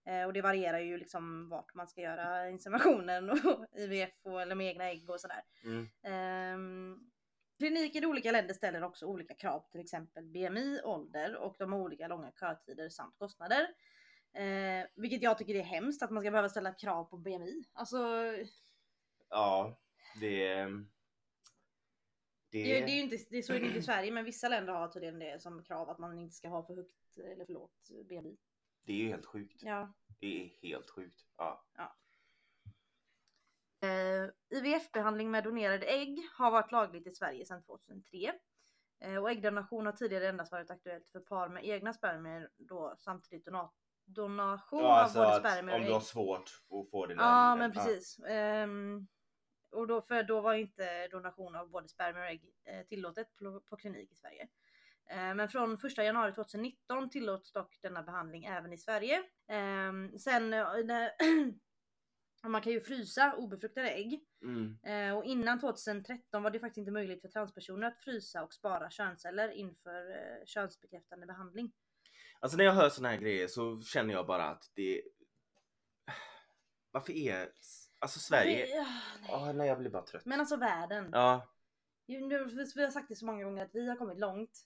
Eh, 0.07 0.25
och 0.25 0.33
det 0.33 0.41
varierar 0.41 0.79
ju 0.79 0.97
liksom 0.97 1.49
vart 1.49 1.73
man 1.73 1.87
ska 1.87 2.01
göra 2.01 2.49
inseminationen 2.49 3.29
och 3.29 3.37
IVF 3.77 4.13
och, 4.23 4.41
eller 4.41 4.55
med 4.55 4.67
egna 4.67 4.89
ägg 4.89 5.09
och 5.09 5.21
sådär. 5.21 5.43
Mm. 5.63 5.89
Ehm, 6.03 6.99
kliniker 7.57 8.03
i 8.03 8.05
olika 8.05 8.31
länder 8.31 8.53
ställer 8.53 8.83
också 8.83 9.05
olika 9.05 9.33
krav 9.33 9.63
till 9.71 9.81
exempel 9.81 10.25
BMI, 10.25 10.81
ålder 10.83 11.35
och 11.35 11.55
de 11.59 11.73
har 11.73 11.79
olika 11.79 12.07
långa 12.07 12.31
kötider 12.31 12.89
samt 12.89 13.17
kostnader. 13.17 13.67
Eh, 14.33 14.85
vilket 14.95 15.21
jag 15.21 15.37
tycker 15.37 15.55
är 15.55 15.63
hemskt 15.63 16.03
att 16.03 16.11
man 16.11 16.23
ska 16.23 16.31
behöva 16.31 16.49
ställa 16.49 16.73
krav 16.73 17.03
på 17.03 17.17
BMI. 17.17 17.63
Alltså 17.73 17.97
Ja, 19.29 19.79
det... 20.21 20.67
Det... 22.49 22.63
det, 22.63 22.85
det 22.85 22.91
är 22.91 22.95
ju 22.95 23.01
inte, 23.01 23.17
det 23.29 23.37
är 23.37 23.41
så 23.41 23.53
är 23.53 23.59
det 23.59 23.65
inte 23.65 23.79
i 23.79 23.81
Sverige 23.83 24.11
men 24.11 24.25
vissa 24.25 24.49
länder 24.49 24.73
har 24.73 24.87
tydligen 24.87 25.19
det 25.19 25.41
som 25.41 25.63
krav 25.63 25.89
att 25.89 25.97
man 25.99 26.17
inte 26.19 26.35
ska 26.35 26.47
ha 26.49 26.63
för 26.63 26.75
högt 26.75 27.17
eller 27.17 27.45
för 27.45 27.53
lågt 27.53 27.89
BMI. 28.09 28.37
det 28.85 28.93
är 28.93 28.97
ju 28.97 29.07
helt 29.09 29.25
sjukt. 29.25 29.63
Ja. 29.63 29.93
Det 30.19 30.41
är 30.43 30.67
helt 30.67 30.89
sjukt. 30.89 31.25
Ja. 31.37 31.63
Eh, 33.81 34.29
IVF-behandling 34.57 35.31
med 35.31 35.43
donerade 35.43 35.85
ägg 35.85 36.27
har 36.37 36.51
varit 36.51 36.71
lagligt 36.71 37.07
i 37.07 37.11
Sverige 37.11 37.45
sedan 37.45 37.63
2003. 37.63 38.33
Eh, 38.99 39.17
och 39.17 39.31
äggdonation 39.31 39.85
har 39.85 39.93
tidigare 39.93 40.27
endast 40.27 40.51
varit 40.51 40.71
aktuellt 40.71 41.09
för 41.09 41.19
par 41.19 41.49
med 41.49 41.65
egna 41.65 41.93
spermier 41.93 42.49
då 42.57 42.95
samtidigt 42.97 43.47
dona- 43.47 43.71
donation 44.05 44.79
Ja, 44.79 44.99
alltså 44.99 45.19
av 45.19 45.25
både 45.25 45.39
spermier 45.49 45.73
och 45.73 45.75
om 45.75 45.81
ägg. 45.81 45.89
du 45.89 45.93
har 45.93 45.99
svårt 45.99 46.61
att 46.69 46.89
få 46.91 47.05
dina... 47.05 47.23
Ja 47.23 47.55
men 47.55 47.71
precis. 47.71 48.19
Ehm, 48.19 49.07
och 49.71 49.87
då, 49.87 50.01
för 50.01 50.23
då 50.23 50.41
var 50.41 50.53
inte 50.53 51.07
donation 51.07 51.55
av 51.55 51.69
både 51.69 51.87
spermier 51.87 52.23
och 52.23 52.29
ägg 52.29 52.53
eh, 52.65 52.85
tillåtet 52.85 53.35
på, 53.35 53.59
på 53.59 53.77
klinik 53.77 54.11
i 54.11 54.15
Sverige. 54.15 54.47
Eh, 55.09 55.35
Men 55.35 55.49
från 55.49 55.73
1 55.73 55.97
januari 55.97 56.33
2019 56.33 57.09
tillåts 57.09 57.51
dock 57.51 57.77
denna 57.81 58.03
behandling 58.03 58.45
även 58.45 58.73
i 58.73 58.77
Sverige. 58.77 59.23
Ehm, 59.47 60.19
Sen 60.19 60.53
eh, 60.53 60.65
man 62.43 62.61
kan 62.61 62.73
ju 62.73 62.81
frysa 62.81 63.33
obefruktade 63.37 63.89
ägg. 63.91 64.23
Mm. 64.41 64.77
Eh, 64.83 65.17
Och 65.17 65.25
innan 65.25 65.59
2013 65.59 66.43
var 66.43 66.51
det 66.51 66.59
faktiskt 66.59 66.77
inte 66.77 66.91
möjligt 66.91 67.21
för 67.21 67.27
transpersoner 67.29 67.87
att 67.87 67.99
frysa 67.99 68.43
och 68.43 68.53
spara 68.53 68.89
könsceller 68.89 69.49
inför 69.51 70.11
eh, 70.11 70.45
könsbekräftande 70.45 71.25
behandling. 71.25 71.71
Alltså 72.39 72.57
när 72.57 72.65
jag 72.65 72.73
hör 72.73 72.89
såna 72.89 73.09
här 73.09 73.17
grejer 73.17 73.47
så 73.47 73.81
känner 73.81 74.13
jag 74.13 74.27
bara 74.27 74.43
att 74.43 74.71
det... 74.75 75.01
Varför 76.91 77.13
är... 77.13 77.49
Alltså 77.99 78.19
Sverige... 78.19 78.67
Ja, 78.67 78.85
nej. 79.21 79.29
Ja, 79.31 79.51
nej 79.53 79.67
jag 79.67 79.77
blir 79.79 79.89
bara 79.89 80.01
trött. 80.03 80.25
Men 80.25 80.39
alltså 80.39 80.55
världen. 80.55 81.09
Ja, 81.11 81.47
vi 82.05 82.15
har 82.83 82.91
sagt 82.91 83.07
det 83.09 83.15
så 83.15 83.25
många 83.25 83.43
gånger 83.43 83.63
att 83.65 83.75
vi 83.75 83.87
har 83.89 83.95
kommit 83.95 84.19
långt. 84.19 84.59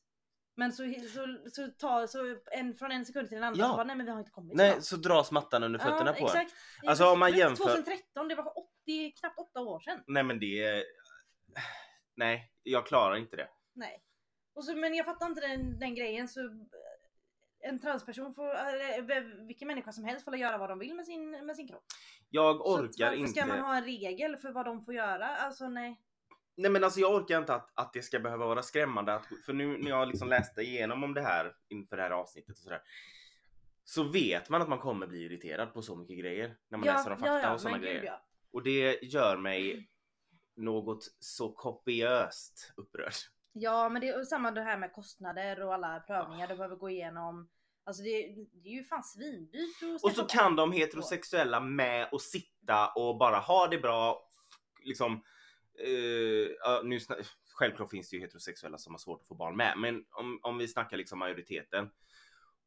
Men 0.55 0.73
så, 0.73 0.83
så, 1.13 1.49
så, 1.49 1.67
ta, 1.77 2.07
så 2.07 2.37
en, 2.51 2.75
från 2.75 2.91
en 2.91 3.05
sekund 3.05 3.27
till 3.29 3.37
en 3.37 3.43
annan 3.43 3.59
Ja. 3.59 3.67
så 3.69 3.73
bara 3.75 3.83
nej 3.83 3.95
men 3.95 4.05
vi 4.05 4.11
har 4.11 4.19
inte 4.19 4.31
kommit 4.31 4.51
så 4.51 4.57
nej 4.57 4.71
långt. 4.71 4.85
så 4.85 4.95
dras 4.95 5.31
mattan 5.31 5.63
under 5.63 5.79
fötterna 5.79 6.13
på 6.13 6.19
en. 6.19 6.25
exakt. 6.25 6.53
Alltså, 6.85 7.05
om 7.05 7.19
man 7.19 7.31
jämför- 7.37 7.63
2013, 7.65 8.27
det 8.27 8.35
var 8.35 8.43
för 8.43 8.53
80, 8.59 9.11
knappt 9.19 9.39
8 9.39 9.59
år 9.59 9.79
sedan. 9.79 10.03
Nej 10.07 10.23
men 10.23 10.39
det. 10.39 10.83
Nej, 12.15 12.51
jag 12.63 12.87
klarar 12.87 13.15
inte 13.15 13.35
det. 13.35 13.47
Nej. 13.73 14.03
Och 14.53 14.65
så, 14.65 14.75
men 14.75 14.93
jag 14.93 15.05
fattar 15.05 15.25
inte 15.25 15.41
den, 15.47 15.79
den 15.79 15.95
grejen 15.95 16.27
så 16.27 16.41
en 17.63 17.79
transperson 17.79 18.33
får, 18.35 18.49
eller 18.49 19.47
vilken 19.47 19.67
människa 19.67 19.91
som 19.91 20.03
helst 20.03 20.25
får 20.25 20.35
göra 20.35 20.57
vad 20.57 20.69
de 20.69 20.79
vill 20.79 20.95
med 20.95 21.05
sin, 21.05 21.31
med 21.45 21.55
sin 21.55 21.67
kropp. 21.67 21.83
Jag 22.29 22.57
Så 22.57 22.63
orkar 22.79 23.05
varför 23.05 23.17
inte. 23.17 23.31
ska 23.31 23.45
man 23.45 23.59
ha 23.59 23.75
en 23.77 23.83
regel 23.83 24.37
för 24.37 24.51
vad 24.51 24.65
de 24.65 24.85
får 24.85 24.93
göra? 24.93 25.27
Alltså 25.27 25.69
nej. 25.69 26.01
Nej 26.55 26.71
men 26.71 26.83
alltså 26.83 26.99
jag 26.99 27.15
orkar 27.15 27.37
inte 27.37 27.53
att, 27.55 27.71
att 27.73 27.93
det 27.93 28.01
ska 28.01 28.19
behöva 28.19 28.45
vara 28.45 28.63
skrämmande. 28.63 29.13
Att, 29.13 29.25
för 29.45 29.53
nu 29.53 29.77
när 29.77 29.89
jag 29.89 30.07
liksom 30.07 30.27
läste 30.29 30.61
igenom 30.61 31.03
om 31.03 31.13
det 31.13 31.21
här 31.21 31.55
inför 31.69 31.97
det 31.97 32.03
här 32.03 32.11
avsnittet 32.11 32.51
och 32.51 32.57
sådär. 32.63 32.81
Så 33.83 34.03
vet 34.03 34.49
man 34.49 34.61
att 34.61 34.69
man 34.69 34.79
kommer 34.79 35.07
bli 35.07 35.25
irriterad 35.25 35.73
på 35.73 35.81
så 35.81 35.95
mycket 35.95 36.19
grejer. 36.19 36.57
När 36.69 36.77
man 36.77 36.87
läser 36.87 37.11
om 37.11 37.17
fakta 37.17 37.53
och 37.53 37.61
sådana 37.61 37.77
men 37.77 37.81
gud, 37.85 37.89
grejer. 37.89 38.05
ja. 38.05 38.25
Och 38.51 38.63
det 38.63 39.03
gör 39.03 39.37
mig 39.37 39.89
något 40.55 41.03
så 41.19 41.51
kopiöst 41.51 42.73
upprörd. 42.77 43.13
Ja 43.53 43.89
men 43.89 44.01
det 44.01 44.07
är 44.09 44.23
samma 44.23 44.51
det 44.51 44.61
här 44.61 44.77
med 44.77 44.93
kostnader 44.93 45.61
och 45.61 45.73
alla 45.73 45.99
prövningar 45.99 46.47
du 46.47 46.55
behöver 46.55 46.75
gå 46.75 46.89
igenom. 46.89 47.49
Alltså 47.83 48.03
det, 48.03 48.35
det 48.63 48.69
är 48.69 48.73
ju 48.73 48.83
fan 48.83 49.03
svindyrt 49.03 50.03
Och 50.03 50.11
så 50.11 50.23
kan 50.23 50.55
de 50.55 50.71
heterosexuella 50.71 51.59
med 51.59 52.09
och 52.11 52.21
sitta 52.21 52.87
och 52.87 53.17
bara 53.17 53.37
ha 53.37 53.67
det 53.67 53.77
bra. 53.77 54.29
Liksom, 54.83 55.23
ja, 56.63 56.81
nu 56.83 56.99
självklart 57.53 57.91
finns 57.91 58.09
det 58.09 58.15
ju 58.15 58.21
heterosexuella 58.21 58.77
som 58.77 58.93
har 58.93 58.99
svårt 58.99 59.21
att 59.21 59.27
få 59.27 59.35
barn 59.35 59.57
med, 59.57 59.77
men 59.77 60.05
om, 60.11 60.39
om 60.43 60.57
vi 60.57 60.67
snackar 60.67 60.97
liksom 60.97 61.19
majoriteten. 61.19 61.89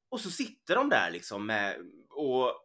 Och 0.09 0.21
så 0.21 0.31
sitter 0.31 0.75
de 0.75 0.89
där 0.89 1.11
liksom 1.11 1.47
med 1.47 1.77
och 2.11 2.61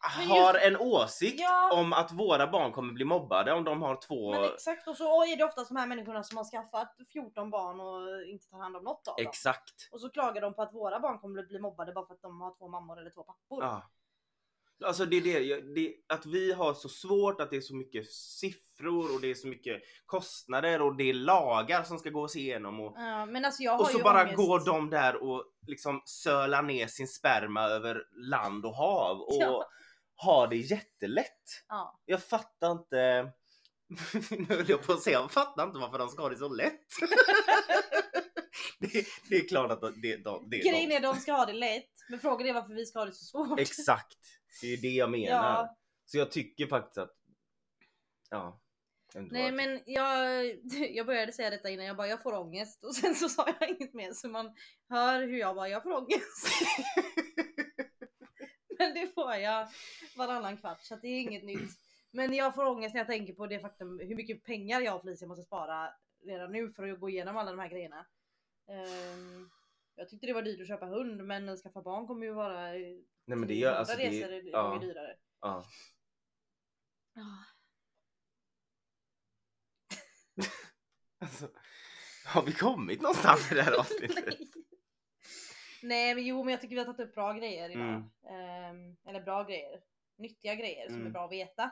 har 0.00 0.54
en 0.54 0.76
åsikt 0.76 1.40
Ja. 1.40 1.70
om 1.80 1.92
att 1.92 2.12
våra 2.12 2.46
barn 2.46 2.72
kommer 2.72 2.92
bli 2.92 3.04
mobbade 3.04 3.52
om 3.52 3.64
de 3.64 3.82
har 3.82 3.96
två 3.96 4.30
Men 4.32 4.44
exakt 4.44 4.88
och 4.88 4.96
så 4.96 5.24
är 5.24 5.36
det 5.36 5.44
oftast 5.44 5.68
de 5.68 5.76
här 5.76 5.86
människorna 5.86 6.22
som 6.22 6.36
har 6.36 6.44
skaffat 6.44 6.96
14 7.12 7.50
barn 7.50 7.80
och 7.80 8.22
inte 8.26 8.46
tar 8.48 8.58
hand 8.58 8.76
om 8.76 8.84
något 8.84 9.08
av 9.08 9.16
dem. 9.16 9.26
Exakt. 9.28 9.88
Och 9.92 10.00
så 10.00 10.08
klagar 10.10 10.40
de 10.42 10.54
på 10.54 10.62
att 10.62 10.74
våra 10.74 11.00
barn 11.00 11.18
kommer 11.18 11.42
bli 11.42 11.58
mobbade 11.60 11.92
bara 11.92 12.06
för 12.06 12.14
att 12.14 12.22
de 12.22 12.40
har 12.40 12.54
två 12.58 12.68
mammor 12.68 13.00
eller 13.00 13.10
två 13.10 13.22
pappor. 13.22 13.64
Ja. 13.64 13.90
Alltså 14.84 15.04
det 15.06 15.16
är 15.16 15.20
det, 15.20 15.60
det, 15.74 15.94
att 16.08 16.26
vi 16.26 16.52
har 16.52 16.74
så 16.74 16.88
svårt, 16.88 17.40
att 17.40 17.50
det 17.50 17.56
är 17.56 17.60
så 17.60 17.74
mycket 17.74 18.10
siffror 18.12 19.14
och 19.14 19.20
det 19.20 19.30
är 19.30 19.34
så 19.34 19.48
mycket 19.48 19.82
kostnader 20.06 20.82
och 20.82 20.96
det 20.96 21.10
är 21.10 21.14
lagar 21.14 21.82
som 21.82 21.98
ska 21.98 22.10
gås 22.10 22.36
igenom 22.36 22.80
och, 22.80 22.94
Ja, 22.96 23.26
men 23.26 23.44
alltså 23.44 23.62
jag 23.62 23.72
har 23.72 23.80
och 23.80 23.86
så 23.86 23.98
bara 23.98 24.22
ångest. 24.22 24.36
går 24.36 24.60
de 24.66 24.90
där 24.90 25.22
och 25.22 25.44
liksom 25.66 26.02
sölar 26.04 26.62
ner 26.62 26.86
sin 26.86 27.08
sperma 27.08 27.62
över 27.62 28.02
land 28.30 28.66
och 28.66 28.74
hav 28.74 29.20
och 29.20 29.28
Ja. 29.40 29.68
Har 30.22 30.48
det 30.48 30.56
jättelätt. 30.56 31.64
Ja. 31.68 32.00
Jag 32.04 32.24
fattar 32.24 32.70
inte. 32.70 33.32
nu 34.30 34.54
höll 34.56 34.70
jag 34.70 34.82
på 34.82 34.92
att 34.92 35.02
säga, 35.02 35.18
jag 35.18 35.32
fattar 35.32 35.66
inte 35.66 35.78
varför 35.78 35.98
de 35.98 36.08
ska 36.08 36.22
ha 36.22 36.28
det 36.28 36.36
så 36.36 36.48
lätt. 36.48 36.86
det, 38.78 39.06
det 39.28 39.36
är 39.36 39.48
klart 39.48 39.70
att 39.70 39.80
det, 39.80 39.90
det, 39.90 40.16
det 40.50 40.56
är 40.56 40.70
Grejen 40.70 40.88
de. 40.88 40.96
är 40.96 41.00
de 41.00 41.16
ska 41.16 41.32
ha 41.32 41.46
det 41.46 41.52
lätt. 41.52 41.90
Men 42.10 42.18
frågan 42.20 42.46
är 42.46 42.52
varför 42.52 42.74
vi 42.74 42.86
ska 42.86 42.98
ha 42.98 43.06
det 43.06 43.12
så 43.12 43.24
svårt. 43.24 43.60
Exakt. 43.60 44.18
Det 44.60 44.66
är 44.66 44.70
ju 44.70 44.76
det 44.76 44.88
jag 44.88 45.10
menar. 45.10 45.52
Ja. 45.52 45.76
Så 46.06 46.18
jag 46.18 46.30
tycker 46.30 46.66
faktiskt 46.66 46.98
att... 46.98 47.16
Ja. 48.30 48.60
Nej 49.14 49.52
men 49.52 49.80
jag, 49.86 50.44
jag 50.90 51.06
började 51.06 51.32
säga 51.32 51.50
detta 51.50 51.70
innan 51.70 51.86
jag 51.86 51.96
bara 51.96 52.08
jag 52.08 52.22
får 52.22 52.34
ångest 52.34 52.84
och 52.84 52.94
sen 52.94 53.14
så 53.14 53.28
sa 53.28 53.46
jag 53.60 53.70
inget 53.70 53.94
mer 53.94 54.12
så 54.12 54.28
man 54.28 54.54
hör 54.88 55.22
hur 55.22 55.38
jag 55.38 55.56
bara 55.56 55.68
jag 55.68 55.82
får 55.82 55.92
ångest. 55.92 56.46
det 58.94 59.14
får 59.14 59.34
jag 59.34 59.68
varannan 60.16 60.56
kvart 60.56 60.80
så 60.80 60.96
det 60.96 61.08
är 61.08 61.20
inget 61.20 61.44
nytt. 61.44 61.70
Men 62.10 62.34
jag 62.34 62.54
får 62.54 62.64
ångest 62.66 62.94
när 62.94 63.00
jag 63.00 63.08
tänker 63.08 63.34
på 63.34 63.46
det 63.46 63.60
faktum 63.60 63.98
hur 63.98 64.14
mycket 64.14 64.44
pengar 64.44 64.80
jag 64.80 64.96
och 64.96 65.02
Felicia 65.02 65.28
måste 65.28 65.44
spara 65.44 65.92
redan 66.24 66.52
nu 66.52 66.72
för 66.72 66.88
att 66.88 67.00
gå 67.00 67.08
igenom 67.08 67.36
alla 67.36 67.50
de 67.50 67.58
här 67.58 67.68
grejerna. 67.68 68.06
Ehm, 68.68 69.50
jag 69.94 70.08
tyckte 70.08 70.26
det 70.26 70.32
var 70.32 70.42
dyrt 70.42 70.60
att 70.60 70.68
köpa 70.68 70.86
hund 70.86 71.24
men 71.24 71.48
att 71.48 71.62
skaffa 71.62 71.82
barn 71.82 72.06
kommer 72.06 72.26
ju 72.26 72.32
vara 72.32 72.72
Nej 72.72 73.04
men 73.24 73.46
det 73.48 73.54
gör 73.54 73.74
alltså... 73.74 73.96
resor 73.96 74.28
Det, 74.28 74.36
är 74.36 74.50
ja, 74.50 74.78
dyrare. 74.80 75.16
ja. 75.40 75.64
Ah. 77.16 77.44
Alltså, 81.22 81.48
har 82.24 82.42
vi 82.42 82.52
kommit 82.52 83.02
någonstans 83.02 83.52
i 83.52 83.54
det 83.54 83.62
här 83.62 83.72
avsnittet? 83.80 84.38
Nej. 85.82 86.14
Men 86.14 86.24
jo 86.26 86.44
men 86.44 86.50
jag 86.52 86.60
tycker 86.60 86.74
vi 86.74 86.78
har 86.84 86.86
tagit 86.92 87.00
upp 87.08 87.14
bra 87.14 87.32
grejer 87.32 87.70
idag. 87.70 87.82
Mm. 87.84 88.02
Ehm, 88.28 88.96
eller 89.08 89.20
bra 89.20 89.42
grejer. 89.44 89.80
Nyttiga 90.18 90.54
grejer 90.54 90.86
som 90.86 90.94
är 90.96 91.00
Mm. 91.00 91.12
bra 91.12 91.24
att 91.24 91.32
veta. 91.32 91.70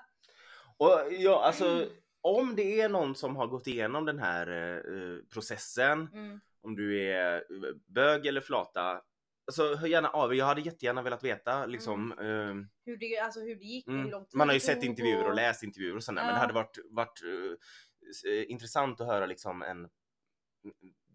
Och 0.77 1.12
ja, 1.12 1.44
alltså 1.44 1.87
om 2.21 2.57
det 2.57 2.81
är 2.81 2.88
någon 2.88 3.14
som 3.14 3.37
har 3.37 3.47
gått 3.47 3.66
igenom 3.66 4.05
den 4.05 4.18
här 4.18 4.47
eh, 4.49 5.18
processen, 5.33 6.09
Mm. 6.12 6.40
om 6.61 6.75
du 6.77 7.11
är 7.11 7.35
eh, 7.37 7.75
bög 7.87 8.27
eller 8.27 8.40
flata, 8.40 9.03
alltså 9.47 9.75
hör 9.75 9.87
gärna 9.88 10.09
av. 10.09 10.35
Jag 10.35 10.47
hade 10.47 10.61
jättegärna 10.61 11.03
velat 11.03 11.25
veta 11.25 11.66
liksom. 11.66 12.12
eh, 12.12 12.55
Hur, 12.85 12.97
det, 12.97 13.18
alltså, 13.18 13.40
hur 13.40 13.57
det 13.57 13.64
gick 13.64 13.87
Mm. 13.88 14.05
hur 14.05 14.11
lång 14.11 14.25
tid 14.27 14.37
Man 14.38 14.49
har 14.49 14.55
ju 14.55 14.61
sett 14.61 14.85
intervjuer 14.85 15.29
och 15.29 15.35
läst 15.35 15.62
intervjuer 15.62 15.97
och 15.97 16.05
sådär 16.05 16.23
men 16.23 16.27
Ja. 16.29 16.33
det 16.35 16.38
hade 16.40 16.53
varit, 16.55 16.79
varit 16.90 17.23
eh, 17.23 18.31
eh, 18.33 18.51
intressant 18.51 19.01
att 19.01 19.07
höra 19.07 19.27
liksom 19.27 19.62
en 19.62 19.88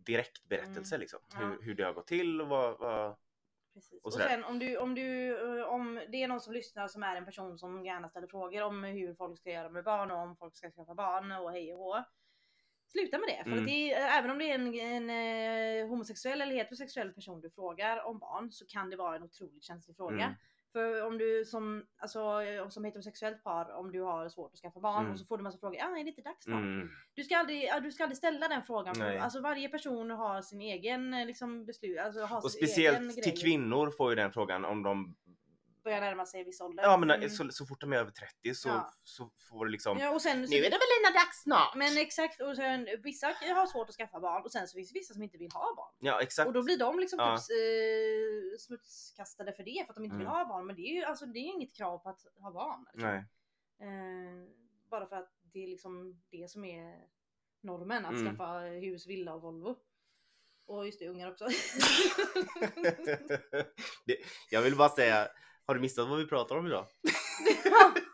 direkt 0.05 0.43
berättelse 0.49 0.97
liksom. 0.97 1.19
Mm. 1.35 1.49
Ja. 1.49 1.55
Hur, 1.57 1.65
hur 1.65 1.75
det 1.75 1.83
har 1.83 1.93
gått 1.93 2.07
till 2.07 2.41
och 2.41 2.47
vad, 2.47 2.79
vad... 2.79 3.15
Precis. 3.73 4.03
och 4.03 4.13
sen 4.13 4.43
om 4.43 4.59
du, 4.59 4.77
om 4.77 4.95
du, 4.95 5.37
eh, 5.59 5.65
om 5.65 6.01
det 6.11 6.23
är 6.23 6.27
någon 6.27 6.41
som 6.41 6.53
lyssnar 6.53 6.87
som 6.87 7.03
är 7.03 7.15
en 7.15 7.25
person 7.25 7.57
som 7.57 7.85
gärna 7.85 8.09
ställer 8.09 8.27
frågor 8.27 8.61
om 8.63 8.83
hur 8.83 9.15
folk 9.15 9.37
ska 9.39 9.51
göra 9.51 9.69
med 9.69 9.83
barn 9.83 10.11
och 10.11 10.17
om 10.17 10.35
folk 10.35 10.55
ska 10.55 10.71
skaffa 10.71 10.95
barn 10.95 11.31
och 11.31 11.51
hej 11.51 11.73
och 11.73 11.79
hå. 11.79 12.03
Sluta 12.87 13.17
med 13.17 13.27
det. 13.29 13.43
För 13.43 13.51
Mm. 13.51 13.59
att 13.59 13.65
det 13.65 13.93
är, 13.93 14.19
även 14.19 14.31
om 14.31 14.37
det 14.37 14.51
är 14.51 14.55
en, 14.55 14.73
en 14.79 15.09
eh, 15.81 15.87
homosexuell 15.89 16.41
eller 16.41 16.55
heterosexuell 16.55 17.13
person 17.13 17.41
du 17.41 17.49
frågar 17.49 18.03
om 18.03 18.19
barn 18.19 18.51
så 18.51 18.65
kan 18.65 18.89
det 18.89 18.95
vara 18.95 19.15
en 19.15 19.23
otroligt 19.23 19.63
känslig 19.63 19.95
fråga. 19.95 20.23
Mm. 20.23 20.33
För 20.73 21.05
om 21.07 21.17
du 21.17 21.45
som, 21.45 21.85
alltså, 21.97 22.19
som 22.69 22.83
heterosexuellt 22.85 23.43
par, 23.43 23.71
om 23.71 23.91
du 23.91 24.01
har 24.01 24.29
svårt 24.29 24.51
att 24.53 24.59
skaffa 24.59 24.79
barn 24.79 24.99
Mm. 24.99 25.11
och 25.11 25.19
så 25.19 25.25
får 25.25 25.37
du 25.37 25.43
massa 25.43 25.57
frågor. 25.57 25.77
Ah, 25.81 25.97
är 25.97 26.03
det 26.03 26.09
inte 26.09 26.21
dags 26.21 26.43
snart? 26.43 26.61
Mm. 26.61 26.89
Du, 27.13 27.23
ska 27.23 27.37
aldrig, 27.37 27.69
du 27.83 27.91
ska 27.91 28.03
aldrig 28.03 28.17
ställa 28.17 28.47
den 28.47 28.63
frågan. 28.63 28.95
Nej. 28.99 29.17
alltså 29.17 29.39
varje 29.41 29.69
person 29.69 30.11
har 30.11 30.41
sin 30.41 30.61
egen 30.61 31.13
eh, 31.13 31.25
liksom, 31.25 31.65
beslut. 31.65 31.99
Alltså, 31.99 32.21
har 32.21 32.37
Och 32.37 32.51
sin 32.51 32.59
egen 32.63 32.67
speciellt 32.69 33.13
till 33.23 33.33
grej. 33.33 33.41
kvinnor 33.41 33.91
får 33.91 34.09
ju 34.09 34.15
den 34.15 34.31
frågan 34.31 34.65
om 34.65 34.83
de 34.83 35.15
Börjar 35.83 36.01
närma 36.01 36.25
sig 36.25 36.43
viss 36.43 36.61
ålder. 36.61 36.83
Ja 36.83 36.97
men 36.97 37.11
Mm. 37.11 37.29
så, 37.29 37.51
så 37.51 37.65
fort 37.65 37.81
de 37.81 37.93
är 37.93 37.97
över 37.97 38.11
30 38.11 38.55
så, 38.55 38.69
Ja. 38.69 38.93
så 39.03 39.31
får 39.49 39.65
det 39.65 39.71
liksom 39.71 39.97
Ja, 39.97 40.09
och 40.11 40.21
sen, 40.21 40.41
Nu 40.41 40.45
är 40.57 40.63
det 40.63 40.69
väl 40.69 40.79
Lina 40.97 41.09
dags 41.19 41.41
snart! 41.43 41.75
Men 41.75 41.97
exakt, 41.97 42.41
och 42.41 42.55
sen, 42.55 42.87
vissa 43.03 43.27
har 43.27 43.67
svårt 43.67 43.89
att 43.89 43.95
skaffa 43.95 44.19
barn 44.19 44.43
och 44.43 44.51
sen 44.51 44.67
så 44.67 44.75
finns 44.75 44.89
det 44.93 44.99
vissa 44.99 45.13
som 45.13 45.23
inte 45.23 45.37
vill 45.37 45.51
ha 45.51 45.75
barn. 45.75 45.93
Ja 45.99 46.21
exakt. 46.21 46.47
Och 46.47 46.53
då 46.53 46.63
blir 46.63 46.77
de 46.77 46.99
liksom 46.99 47.19
Ja. 47.19 47.37
typ, 47.37 47.57
eh, 47.57 48.57
smutskastade 48.59 49.53
för 49.53 49.63
det 49.63 49.83
för 49.85 49.91
att 49.91 49.95
de 49.95 50.05
inte 50.05 50.17
vill 50.17 50.25
Mm. 50.27 50.37
ha 50.37 50.45
barn. 50.45 50.65
Men 50.67 50.75
det 50.75 50.81
är 50.81 50.93
ju 50.93 51.03
alltså, 51.03 51.25
det 51.25 51.39
är 51.39 51.53
inget 51.55 51.75
krav 51.75 51.97
på 51.97 52.09
att 52.09 52.21
ha 52.35 52.51
barn. 52.51 52.85
liksom. 52.93 53.09
Nej. 53.09 53.25
Eh, 53.79 54.47
bara 54.89 55.07
för 55.07 55.15
att 55.15 55.31
det 55.41 55.63
är 55.63 55.67
liksom 55.67 56.21
det 56.29 56.51
som 56.51 56.65
är 56.65 57.07
normen. 57.61 58.05
Att 58.05 58.11
Mm. 58.13 58.25
skaffa 58.25 58.59
hus, 58.59 59.07
villa 59.07 59.33
och 59.33 59.41
Volvo. 59.41 59.75
Och 60.65 60.85
just 60.85 60.99
det, 60.99 61.07
ungar 61.07 61.31
också. 61.31 61.45
det, 64.05 64.17
jag 64.49 64.61
vill 64.61 64.75
bara 64.75 64.89
säga, 64.89 65.27
har 65.65 65.75
du 65.75 65.81
missat 65.81 66.07
vad 66.09 66.19
vi 66.19 66.25
pratar 66.25 66.57
om 66.57 66.67
idag? 66.67 66.87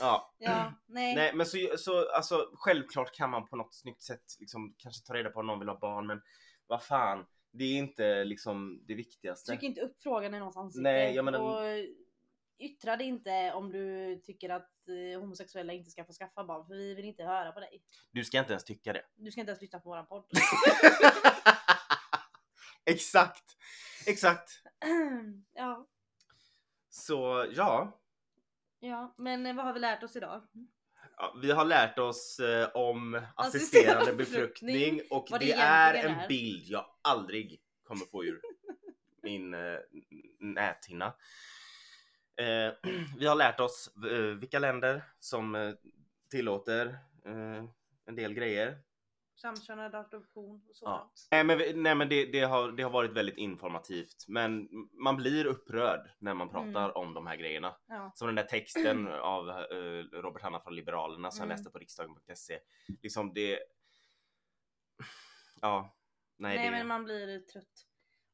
ja, 0.00 0.32
Ja. 0.38 0.72
nej. 0.86 1.14
Nej 1.14 1.32
men 1.34 1.46
så, 1.46 1.58
så 1.78 2.10
alltså 2.10 2.50
självklart 2.54 3.14
kan 3.14 3.30
man 3.30 3.46
på 3.48 3.56
något 3.56 3.74
snyggt 3.74 4.02
sätt 4.02 4.24
liksom 4.40 4.74
kanske 4.78 5.06
ta 5.06 5.14
reda 5.14 5.30
på 5.30 5.40
om 5.40 5.46
någon 5.46 5.58
vill 5.58 5.68
ha 5.68 5.78
barn 5.78 6.06
men 6.06 6.22
vad 6.66 6.82
fan, 6.82 7.26
det 7.52 7.64
är 7.64 7.78
inte 7.78 8.24
liksom 8.24 8.84
det 8.86 8.94
viktigaste. 8.94 9.50
Tryck 9.52 9.62
inte 9.62 9.80
upp 9.80 10.02
frågan 10.02 10.34
i 10.34 10.38
någons 10.38 10.56
ansikte. 10.56 10.82
Nej, 10.82 11.14
jag 11.14 11.24
menar- 11.24 11.40
och 11.40 11.84
yttra 12.58 12.96
det 12.96 13.04
inte 13.04 13.52
om 13.52 13.72
du 13.72 14.16
tycker 14.24 14.48
att 14.50 14.70
eh, 15.14 15.20
homosexuella 15.20 15.72
inte 15.72 15.90
ska 15.90 16.04
få 16.04 16.12
skaffa 16.12 16.44
barn 16.44 16.66
för 16.66 16.74
vi 16.74 16.94
vill 16.94 17.04
inte 17.04 17.24
höra 17.24 17.52
på 17.52 17.60
dig. 17.60 17.82
Du 18.10 18.24
ska 18.24 18.38
inte 18.38 18.52
ens 18.52 18.64
tycka 18.64 18.92
det. 18.92 19.02
Du 19.16 19.30
ska 19.30 19.40
inte 19.40 19.50
ens 19.50 19.62
lyssna 19.62 19.80
på 19.80 19.88
våran 19.88 20.06
podd. 20.06 20.24
Exakt! 22.84 23.44
Exakt! 24.06 24.50
ja, 25.54 25.86
Så 26.98 27.46
ja, 27.52 28.00
ja, 28.80 29.14
men 29.18 29.46
eh, 29.46 29.56
vad 29.56 29.64
har 29.64 29.72
vi 29.72 29.80
lärt 29.80 30.02
oss 30.02 30.16
idag? 30.16 30.42
Ja, 31.16 31.34
vi 31.42 31.50
har 31.50 31.64
lärt 31.64 31.98
oss 31.98 32.40
eh, 32.40 32.68
om 32.74 33.22
Assisterad 33.36 34.16
befruktning 34.16 35.00
och 35.10 35.26
det 35.30 35.38
det 35.38 35.52
är 35.52 35.94
en 35.94 36.14
är. 36.14 36.28
bild 36.28 36.64
jag 36.66 36.86
aldrig 37.02 37.60
kommer 37.84 38.06
få 38.10 38.24
ur 38.24 38.40
min 39.22 39.54
eh, 39.54 39.78
näthinna. 40.38 41.14
Eh, 42.36 42.72
vi 43.18 43.26
har 43.26 43.34
lärt 43.34 43.60
oss 43.60 43.90
eh, 44.10 44.18
vilka 44.18 44.58
länder 44.58 45.02
som 45.18 45.54
eh, 45.54 45.72
tillåter 46.30 46.98
en 48.06 48.16
del 48.16 48.34
grejer. 48.34 48.78
Samkönad 49.40 49.94
adoption 49.94 50.54
och 50.54 50.62
Ja. 50.68 50.74
sådant. 50.74 51.28
Nej 51.30 51.44
men, 51.44 51.82
nej, 51.82 51.94
men 51.94 52.08
det, 52.08 52.24
det, 52.32 52.40
har, 52.40 52.72
det 52.72 52.82
har 52.82 52.90
varit 52.90 53.10
väldigt 53.12 53.36
informativt 53.36 54.24
men 54.28 54.68
man 54.92 55.16
blir 55.16 55.44
upprörd 55.44 56.10
när 56.18 56.34
man 56.34 56.48
pratar 56.48 56.84
Mm. 56.84 56.90
om 56.96 57.14
de 57.14 57.26
här 57.26 57.36
grejerna. 57.36 57.76
Ja. 57.86 58.12
Som 58.14 58.26
den 58.26 58.34
där 58.34 58.42
texten 58.42 59.08
av 59.08 59.48
eh, 59.50 59.54
Robert 60.12 60.42
Hanna 60.42 60.60
från 60.60 60.74
Liberalerna 60.76 61.30
som 61.30 61.42
Mm. 61.42 61.50
jag 61.50 61.56
läste 61.58 61.70
på 61.70 61.78
riksdagen.se. 61.78 62.58
Liksom 63.02 63.34
det... 63.34 63.58
Ja. 65.60 65.96
Nej, 66.36 66.56
Nej 66.56 66.64
det... 66.66 66.76
men 66.76 66.86
man 66.86 67.04
blir 67.04 67.38
trött. 67.40 67.84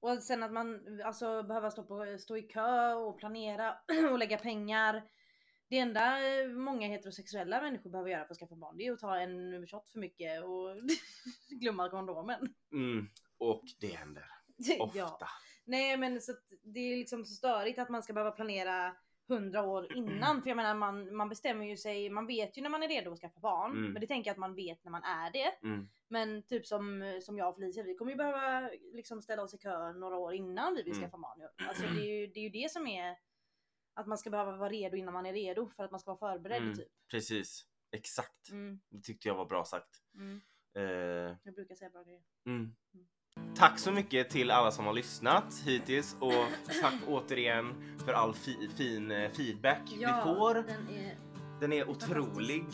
Och 0.00 0.22
sen 0.22 0.42
att 0.42 0.52
man 0.52 0.80
alltså 1.04 1.42
behöver 1.42 1.70
stå, 1.70 1.82
på, 1.82 2.16
stå 2.18 2.36
i 2.36 2.42
kö 2.42 2.94
och 2.94 3.18
planera 3.18 3.76
och 4.10 4.18
lägga 4.18 4.38
pengar. 4.38 5.02
Det 5.68 5.78
enda 5.78 6.28
eh, 6.40 6.48
många 6.48 6.88
heterosexuella 6.88 7.60
människor 7.62 7.90
behöver 7.90 8.10
göra 8.10 8.24
för 8.24 8.32
att 8.32 8.38
skaffa 8.38 8.56
barn 8.56 8.76
det 8.78 8.86
är 8.86 8.92
att 8.92 8.98
ta 9.00 9.16
en 9.18 9.66
shot 9.66 9.90
för 9.90 9.98
mycket 9.98 10.44
och 10.44 10.76
glömma 11.60 11.90
kondomen. 11.90 12.54
Mm. 12.72 13.08
Och 13.38 13.62
det 13.80 13.86
händer 13.96 14.24
ofta. 14.80 14.98
ja. 14.98 15.18
Nej 15.64 15.96
men 15.96 16.20
så 16.20 16.32
att 16.32 16.42
det 16.62 16.80
är 16.80 16.96
liksom 16.96 17.24
så 17.24 17.34
störigt 17.34 17.78
att 17.78 17.88
man 17.88 18.02
ska 18.02 18.12
behöva 18.12 18.30
planera 18.30 18.96
hundra 19.28 19.62
år 19.62 19.92
innan. 19.96 20.42
För 20.42 20.50
jag 20.50 20.56
menar 20.56 20.74
man, 20.74 21.16
man 21.16 21.28
bestämmer 21.28 21.66
ju 21.66 21.76
sig, 21.76 22.10
man 22.10 22.26
vet 22.26 22.58
ju 22.58 22.62
när 22.62 22.70
man 22.70 22.82
är 22.82 22.88
redo 22.88 23.12
att 23.12 23.18
skaffa 23.20 23.40
barn. 23.40 23.70
Mm. 23.72 23.92
Men 23.92 24.00
det 24.00 24.06
tänker 24.06 24.28
jag 24.28 24.32
att 24.34 24.38
man 24.38 24.54
vet 24.54 24.84
när 24.84 24.90
man 24.90 25.02
är 25.02 25.30
det. 25.32 25.66
Mm. 25.66 25.88
Men 26.08 26.42
typ 26.42 26.66
som, 26.66 27.18
som 27.22 27.38
jag 27.38 27.48
och 27.48 27.54
Felicia, 27.56 27.82
vi 27.82 27.94
kommer 27.94 28.12
ju 28.12 28.16
behöva 28.16 28.70
liksom 28.92 29.22
ställa 29.22 29.42
oss 29.42 29.54
i 29.54 29.58
kö 29.58 29.92
några 29.92 30.16
år 30.16 30.34
innan 30.34 30.74
vi 30.74 30.82
vill 30.82 30.92
Mm. 30.92 31.02
skaffa 31.04 31.18
barn. 31.18 31.48
Alltså 31.68 31.82
det 31.82 32.00
är, 32.00 32.20
ju, 32.20 32.26
det 32.26 32.40
är 32.40 32.42
ju 32.44 32.50
det 32.62 32.70
som 32.70 32.86
är 32.86 33.16
att 33.94 34.06
man 34.06 34.18
ska 34.18 34.30
behöva 34.30 34.56
vara 34.56 34.68
redo 34.70 34.96
innan 34.96 35.14
man 35.14 35.26
är 35.26 35.32
redo 35.32 35.70
för 35.76 35.84
att 35.84 35.90
man 35.90 36.00
ska 36.00 36.14
vara 36.14 36.32
förberedd 36.32 36.62
Mm. 36.62 36.74
typ. 36.74 36.88
Precis. 37.10 37.66
Exakt. 37.92 38.50
Mm, 38.50 38.80
Det 38.90 39.00
tyckte 39.00 39.28
jag 39.28 39.34
var 39.34 39.46
bra 39.46 39.64
sagt. 39.64 40.02
mm. 40.14 40.40
Eh, 40.76 41.36
Jag 41.44 41.54
brukar 41.54 41.74
säga 41.74 41.90
bra 41.90 42.02
grejer. 42.02 42.22
mm. 42.46 42.74
Tack 43.56 43.78
så 43.78 43.92
mycket 43.92 44.30
till 44.30 44.50
alla 44.50 44.70
som 44.70 44.86
har 44.86 44.92
lyssnat 44.92 45.62
hittills 45.64 46.16
och 46.20 46.32
tack 46.82 46.94
återigen 47.08 47.98
för 48.04 48.12
all 48.12 48.34
fi- 48.34 48.68
fin 48.76 49.10
eh, 49.10 49.30
feedback 49.30 49.80
vi 49.98 50.04
får. 50.04 50.54
den 50.54 50.88
är... 50.88 51.16
Den 51.60 51.72
är 51.72 51.88
otrolig. 51.90 52.64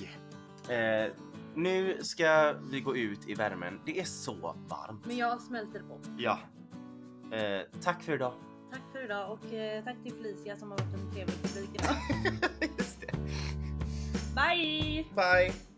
Eh, 0.68 1.12
nu 1.54 2.02
ska 2.02 2.52
vi 2.52 2.80
gå 2.80 2.96
ut 2.96 3.28
i 3.28 3.34
värmen. 3.34 3.80
Det 3.86 4.00
är 4.00 4.04
så 4.04 4.34
varmt. 4.68 5.06
Men 5.06 5.16
jag 5.16 5.40
smälter 5.40 5.80
på. 5.82 6.00
Ja. 6.18 6.38
Eh, 7.36 7.62
tack 7.82 8.02
för 8.02 8.12
idag. 8.14 8.32
Tack 8.70 8.82
för 8.92 9.04
idag 9.04 9.32
och 9.32 9.52
eh, 9.54 9.84
tack 9.84 9.96
till 10.02 10.12
Felicia 10.12 10.56
som 10.56 10.70
har 10.70 10.78
varit 10.78 10.94
en 10.94 11.10
trevlig 11.12 11.42
publik 11.42 11.70
idag. 11.74 11.96
Just 12.78 13.00
det. 13.00 13.12
Bye! 14.34 15.04
Bye! 15.14 15.69